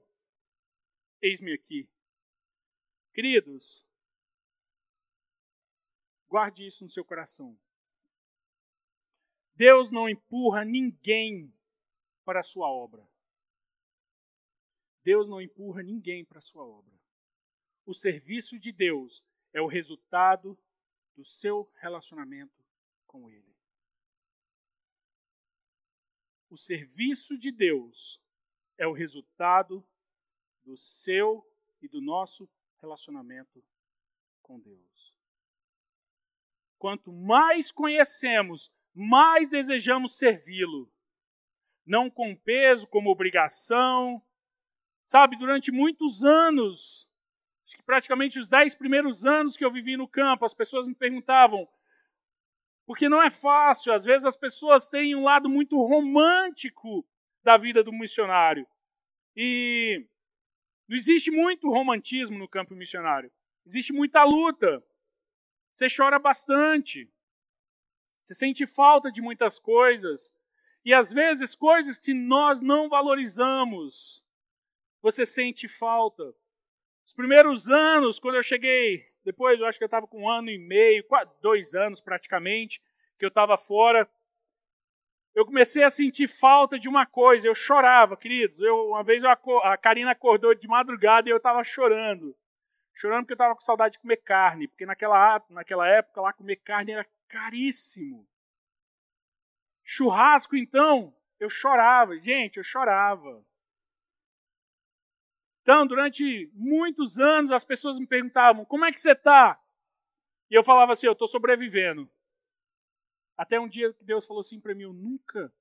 [1.22, 1.90] Eis-me aqui.
[3.14, 3.86] Queridos,
[6.28, 7.60] guarde isso no seu coração.
[9.54, 11.54] Deus não empurra ninguém
[12.24, 13.08] para a sua obra.
[15.04, 17.00] Deus não empurra ninguém para a sua obra.
[17.86, 20.58] O serviço de Deus é o resultado
[21.16, 22.64] do seu relacionamento
[23.06, 23.51] com Ele
[26.52, 28.22] o serviço de Deus
[28.78, 29.88] é o resultado
[30.64, 31.50] do seu
[31.82, 32.48] e do nosso
[32.82, 33.64] relacionamento
[34.42, 35.16] com Deus.
[36.78, 40.92] Quanto mais conhecemos, mais desejamos servi-lo.
[41.86, 44.22] Não com peso, como obrigação.
[45.06, 47.10] Sabe, durante muitos anos,
[47.86, 51.68] praticamente os dez primeiros anos que eu vivi no campo, as pessoas me perguntavam:
[52.86, 57.08] porque não é fácil, às vezes as pessoas têm um lado muito romântico
[57.44, 58.68] da vida do missionário.
[59.36, 60.06] E
[60.88, 63.32] não existe muito romantismo no campo missionário.
[63.66, 64.84] Existe muita luta.
[65.72, 67.10] Você chora bastante.
[68.22, 70.34] Você sente falta de muitas coisas.
[70.84, 74.24] E às vezes coisas que nós não valorizamos.
[75.02, 76.36] Você sente falta.
[77.06, 80.50] Os primeiros anos, quando eu cheguei depois eu acho que eu estava com um ano
[80.50, 81.06] e meio,
[81.42, 82.82] dois anos praticamente,
[83.18, 84.10] que eu estava fora.
[85.34, 88.60] Eu comecei a sentir falta de uma coisa, eu chorava, queridos.
[88.60, 89.30] Eu, uma vez eu,
[89.64, 92.36] a Karina acordou de madrugada e eu estava chorando.
[92.94, 96.58] Chorando porque eu estava com saudade de comer carne, porque naquela, naquela época lá comer
[96.58, 98.28] carne era caríssimo.
[99.84, 102.18] Churrasco, então, eu chorava.
[102.18, 103.44] Gente, eu chorava.
[105.62, 109.62] Então, durante muitos anos, as pessoas me perguntavam: como é que você está?
[110.50, 112.10] E eu falava assim: eu estou sobrevivendo.
[113.38, 115.54] Até um dia que Deus falou assim para mim: eu nunca,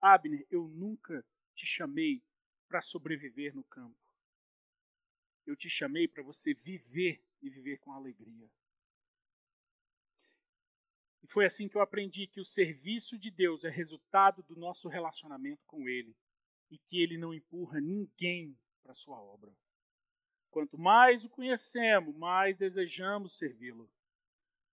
[0.00, 1.24] Abner, eu nunca
[1.54, 2.22] te chamei
[2.68, 3.96] para sobreviver no campo.
[5.44, 8.48] Eu te chamei para você viver e viver com alegria.
[11.22, 14.88] E foi assim que eu aprendi que o serviço de Deus é resultado do nosso
[14.88, 16.16] relacionamento com Ele
[16.70, 19.54] e que Ele não empurra ninguém para sua obra.
[20.50, 23.90] Quanto mais o conhecemos, mais desejamos servi-lo.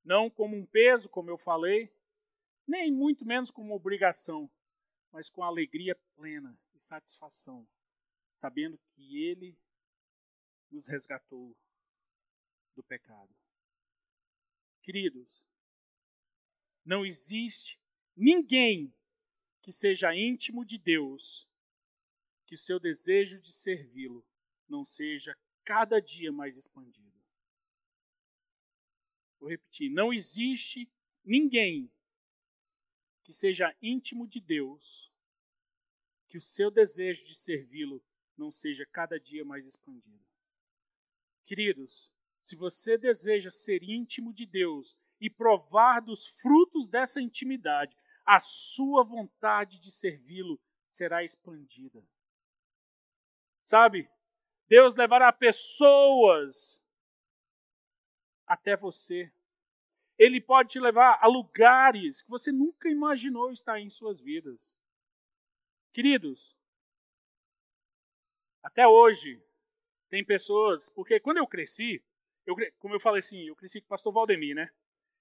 [0.03, 1.93] Não como um peso, como eu falei,
[2.68, 4.49] nem muito menos como obrigação,
[5.12, 7.68] mas com alegria plena e satisfação,
[8.34, 9.57] sabendo que Ele
[10.70, 11.55] nos resgatou
[12.76, 13.34] do pecado.
[14.82, 15.47] Queridos,
[16.86, 17.80] não existe
[18.16, 18.93] ninguém
[19.62, 21.49] que seja íntimo de Deus
[22.50, 24.26] que seu desejo de servi-lo
[24.68, 27.16] não seja cada dia mais expandido.
[29.39, 30.91] Vou repetir: não existe
[31.24, 31.93] ninguém
[33.24, 35.14] que seja íntimo de Deus
[36.28, 38.04] que o seu desejo de servi-lo
[38.36, 40.26] não seja cada dia mais expandido.
[41.43, 47.95] Queridos, se você deseja ser íntimo de Deus e provar dos frutos dessa intimidade,
[48.26, 52.04] a sua vontade de servi-lo será expandida.
[53.70, 54.09] Sabe?
[54.67, 56.84] Deus levará pessoas
[58.47, 59.32] até você.
[60.17, 64.76] Ele pode te levar a lugares que você nunca imaginou estar em suas vidas.
[65.93, 66.57] Queridos,
[68.63, 69.39] até hoje
[70.09, 72.03] tem pessoas, porque quando eu cresci,
[72.47, 74.72] eu, como eu falei assim, eu cresci com o pastor Valdemir, né?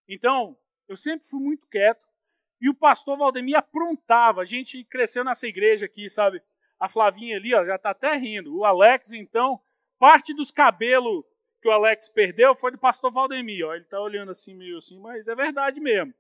[0.08, 2.08] Então, eu sempre fui muito quieto
[2.58, 4.40] e o pastor Valdemir aprontava.
[4.40, 6.42] A gente cresceu nessa igreja aqui, sabe?
[6.78, 8.56] A Flavinha ali, ó, já está até rindo.
[8.56, 9.60] O Alex, então,
[9.98, 11.24] parte dos cabelos
[11.60, 13.66] que o Alex perdeu foi do pastor Valdemir.
[13.66, 13.74] Ó.
[13.74, 16.14] Ele está olhando assim, meio assim, mas é verdade mesmo.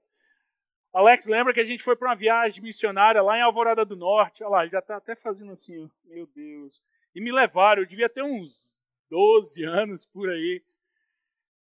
[0.92, 4.42] Alex lembra que a gente foi para uma viagem missionária lá em Alvorada do Norte.
[4.42, 5.88] Olha lá, ele já está até fazendo assim, ó.
[6.04, 6.82] meu Deus.
[7.14, 8.76] E me levaram, eu devia ter uns
[9.10, 10.62] 12 anos por aí.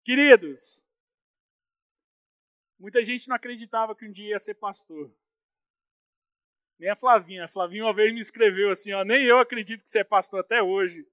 [0.05, 0.83] Queridos,
[2.79, 5.11] muita gente não acreditava que um dia ia ser pastor.
[6.79, 7.45] Nem a Flavinha.
[7.45, 10.41] A Flavinha uma vez me escreveu assim, ó, nem eu acredito que você é pastor
[10.41, 11.07] até hoje.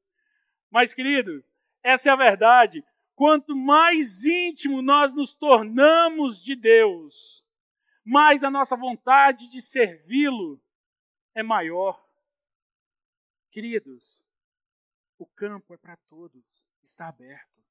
[0.70, 1.53] Mas, queridos,
[1.84, 2.84] essa é a verdade.
[3.16, 7.45] Quanto mais íntimo nós nos tornamos de Deus,
[8.05, 10.61] mais a nossa vontade de servi-lo
[11.34, 12.05] é maior.
[13.49, 14.24] Queridos,
[15.18, 17.63] o campo é para todos, está aberto.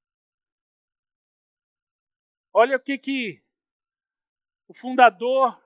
[2.53, 3.45] Olha o que, que
[4.67, 5.61] o fundador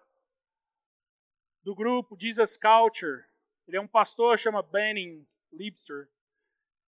[1.68, 3.26] do grupo Jesus Culture,
[3.66, 6.08] ele é um pastor, chama Benning Liebster,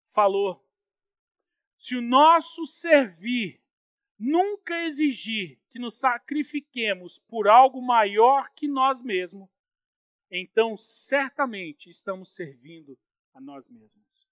[0.05, 0.63] falou
[1.75, 3.59] se o nosso servir
[4.19, 9.49] nunca exigir que nos sacrifiquemos por algo maior que nós mesmos,
[10.29, 12.95] então certamente estamos servindo
[13.33, 14.29] a nós mesmos.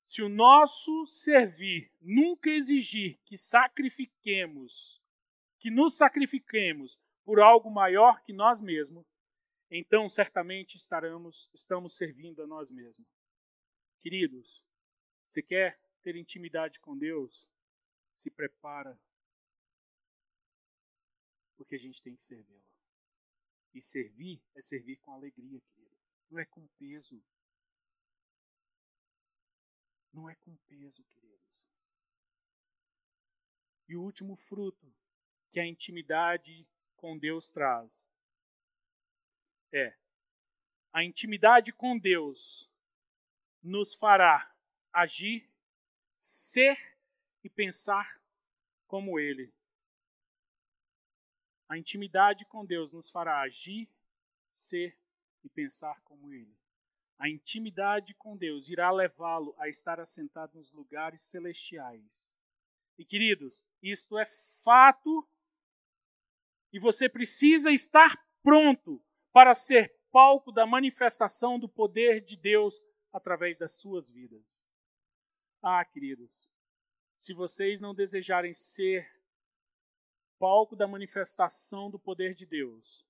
[0.00, 4.98] Se o nosso servir nunca exigir que sacrifiquemos,
[5.58, 9.04] que nos sacrifiquemos por algo maior que nós mesmos,
[9.70, 13.08] então certamente estaremos, estamos servindo a nós mesmos.
[14.00, 14.64] Queridos,
[15.26, 17.48] você quer ter intimidade com Deus?
[18.14, 19.00] Se prepara.
[21.56, 22.62] Porque a gente tem que servi-lo.
[23.72, 25.96] E servir é servir com alegria, querido.
[26.30, 27.20] Não é com peso.
[30.12, 31.34] Não é com peso, queridos.
[33.88, 34.94] E o último fruto
[35.50, 36.66] que a intimidade
[37.04, 38.10] com Deus traz
[39.70, 39.94] é
[40.90, 42.72] a intimidade com Deus
[43.62, 44.56] nos fará
[44.90, 45.46] agir,
[46.16, 46.78] ser
[47.42, 48.18] e pensar
[48.86, 49.52] como Ele.
[51.68, 53.86] A intimidade com Deus nos fará agir,
[54.50, 54.98] ser
[55.42, 56.56] e pensar como Ele.
[57.18, 62.32] A intimidade com Deus irá levá-lo a estar assentado nos lugares celestiais.
[62.96, 65.28] E queridos, isto é fato
[66.74, 69.00] e você precisa estar pronto
[69.32, 74.66] para ser palco da manifestação do poder de Deus através das suas vidas.
[75.62, 76.50] Ah, queridos,
[77.14, 79.08] se vocês não desejarem ser
[80.36, 83.06] palco da manifestação do poder de Deus,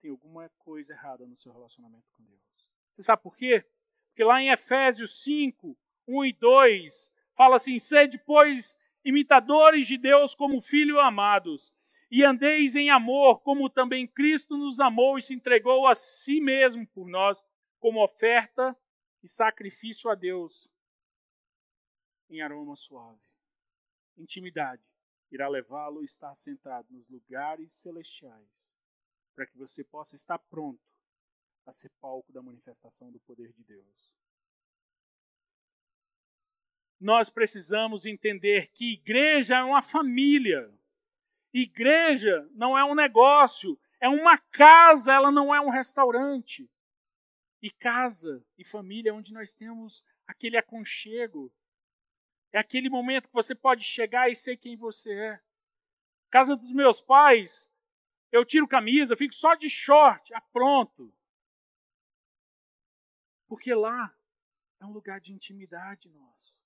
[0.00, 2.68] tem alguma coisa errada no seu relacionamento com Deus.
[2.90, 3.64] Você sabe por quê?
[4.08, 5.78] Porque lá em Efésios 5,
[6.08, 11.72] 1 e 2, fala assim: sede, pois, imitadores de Deus como filhos amados,
[12.10, 16.86] e andeis em amor, como também Cristo nos amou e se entregou a si mesmo
[16.88, 17.44] por nós,
[17.78, 18.76] como oferta
[19.22, 20.70] e sacrifício a Deus
[22.30, 23.20] em aroma suave.
[24.16, 24.82] Intimidade
[25.30, 28.76] irá levá-lo a estar sentado nos lugares celestiais,
[29.34, 30.80] para que você possa estar pronto
[31.66, 34.16] a ser palco da manifestação do poder de Deus.
[36.98, 40.76] Nós precisamos entender que igreja é uma família.
[41.52, 46.70] Igreja não é um negócio, é uma casa, ela não é um restaurante.
[47.60, 51.52] E casa e família é onde nós temos aquele aconchego.
[52.52, 55.42] É aquele momento que você pode chegar e ser quem você é.
[56.30, 57.70] Casa dos meus pais,
[58.30, 61.12] eu tiro camisa, fico só de short, ah, pronto.
[63.46, 64.14] Porque lá
[64.78, 66.60] é um lugar de intimidade nosso.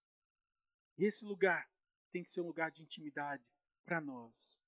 [0.99, 1.71] E esse lugar
[2.11, 3.51] tem que ser um lugar de intimidade
[3.85, 4.62] para nós.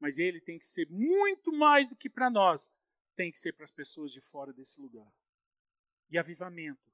[0.00, 2.68] Mas ele tem que ser muito mais do que para nós,
[3.14, 5.12] tem que ser para as pessoas de fora desse lugar.
[6.10, 6.90] E avivamento,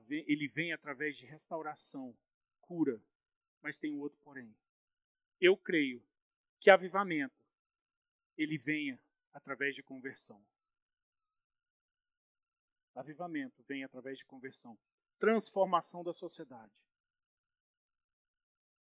[0.00, 2.14] vem, ele vem através de restauração,
[2.60, 3.00] cura.
[3.62, 4.54] Mas tem um outro porém.
[5.40, 6.04] Eu creio
[6.58, 7.34] que avivamento,
[8.36, 9.00] ele venha
[9.32, 10.44] através de conversão.
[12.94, 14.78] Avivamento vem através de conversão.
[15.18, 16.86] transformação da sociedade.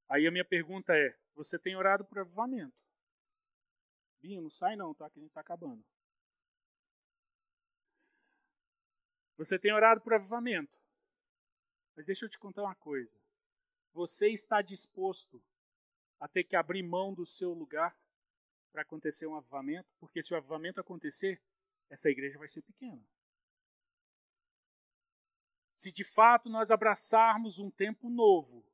[0.07, 2.82] Aí a minha pergunta é: você tem orado por avivamento?
[4.23, 5.09] Binho, não sai não, tá?
[5.09, 5.83] Que a gente está acabando.
[9.35, 10.79] Você tem orado por avivamento.
[11.93, 13.19] Mas deixa eu te contar uma coisa.
[13.91, 15.43] Você está disposto
[16.21, 17.93] a ter que abrir mão do seu lugar
[18.71, 19.93] para acontecer um avivamento?
[19.99, 21.41] Porque se o avivamento acontecer,
[21.89, 23.03] essa igreja vai ser pequena.
[25.73, 28.65] Se de fato nós abraçarmos um tempo novo,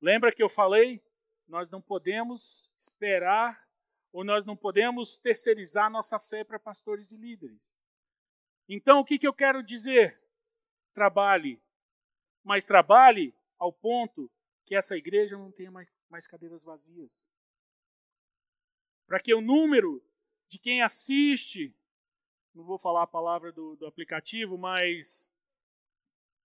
[0.00, 1.04] lembra que eu falei?
[1.46, 3.67] Nós não podemos esperar
[4.12, 7.76] ou nós não podemos terceirizar nossa fé para pastores e líderes.
[8.68, 10.20] Então, o que, que eu quero dizer?
[10.92, 11.60] Trabalhe,
[12.42, 14.30] mas trabalhe ao ponto
[14.64, 17.26] que essa igreja não tenha mais, cadeiras vazias.
[19.06, 20.04] Para que o número
[20.48, 21.74] de quem assiste,
[22.54, 25.32] não vou falar a palavra do, do aplicativo, mas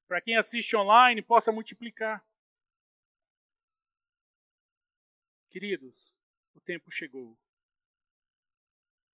[0.07, 2.25] para quem assiste online possa multiplicar.
[5.49, 6.13] Queridos,
[6.53, 7.37] o tempo chegou.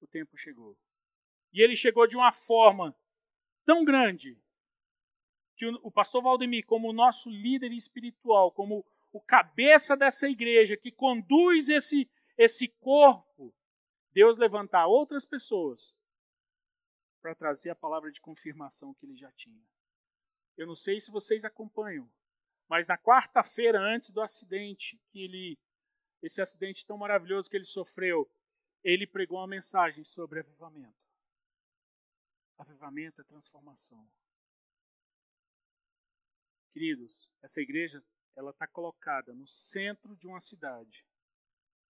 [0.02, 0.78] O tempo chegou.
[1.52, 2.95] E ele chegou de uma forma
[3.66, 4.38] tão grande
[5.56, 10.91] que o, pastor Valdemir, como o nosso líder espiritual, como o cabeça dessa igreja que
[10.91, 13.54] conduz esse, esse corpo,
[14.12, 15.97] Deus levantar outras pessoas
[17.22, 19.62] para trazer a palavra de confirmação que ele já tinha.
[20.56, 22.10] Eu não sei se vocês acompanham,
[22.68, 25.58] mas na quarta-feira antes do acidente que ele
[26.22, 28.30] esse acidente tão maravilhoso que ele sofreu,
[28.84, 31.10] ele pregou uma mensagem sobre avivamento.
[32.58, 34.10] Avivamento é transformação.
[36.72, 38.00] Queridos, essa igreja
[38.36, 41.06] ela está colocada no centro de uma cidade.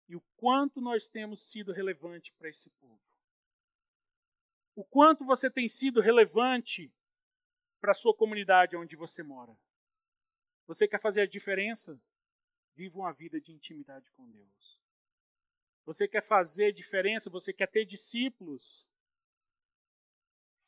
[0.09, 3.01] E o quanto nós temos sido relevante para esse povo.
[4.75, 6.93] O quanto você tem sido relevante
[7.81, 9.57] para a sua comunidade onde você mora.
[10.67, 12.01] Você quer fazer a diferença?
[12.75, 14.82] Viva uma vida de intimidade com Deus.
[15.85, 17.31] Você quer fazer diferença?
[17.31, 18.87] Você quer ter discípulos?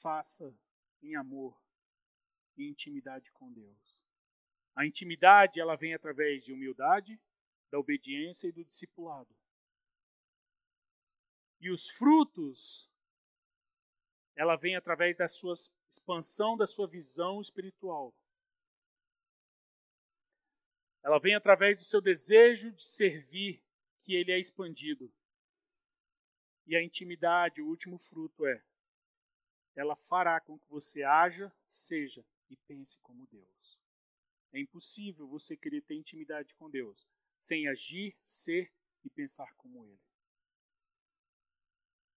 [0.05, 0.55] faça
[1.03, 1.59] em amor
[2.59, 4.05] e intimidade com Deus.
[4.77, 7.19] A intimidade, ela vem através de humildade,
[7.71, 9.35] da obediência e do discipulado.
[11.59, 12.93] E os frutos,
[14.37, 15.55] ela vem através da sua
[15.91, 18.15] expansão da sua visão espiritual.
[21.03, 23.64] Ela vem através do seu desejo de servir,
[24.05, 25.11] que ele é expandido.
[26.67, 28.63] E a intimidade, o último fruto é
[29.75, 33.83] ela fará com que você haja, seja e pense como Deus.
[34.53, 40.01] É impossível você querer ter intimidade com Deus sem agir, ser e pensar como Ele.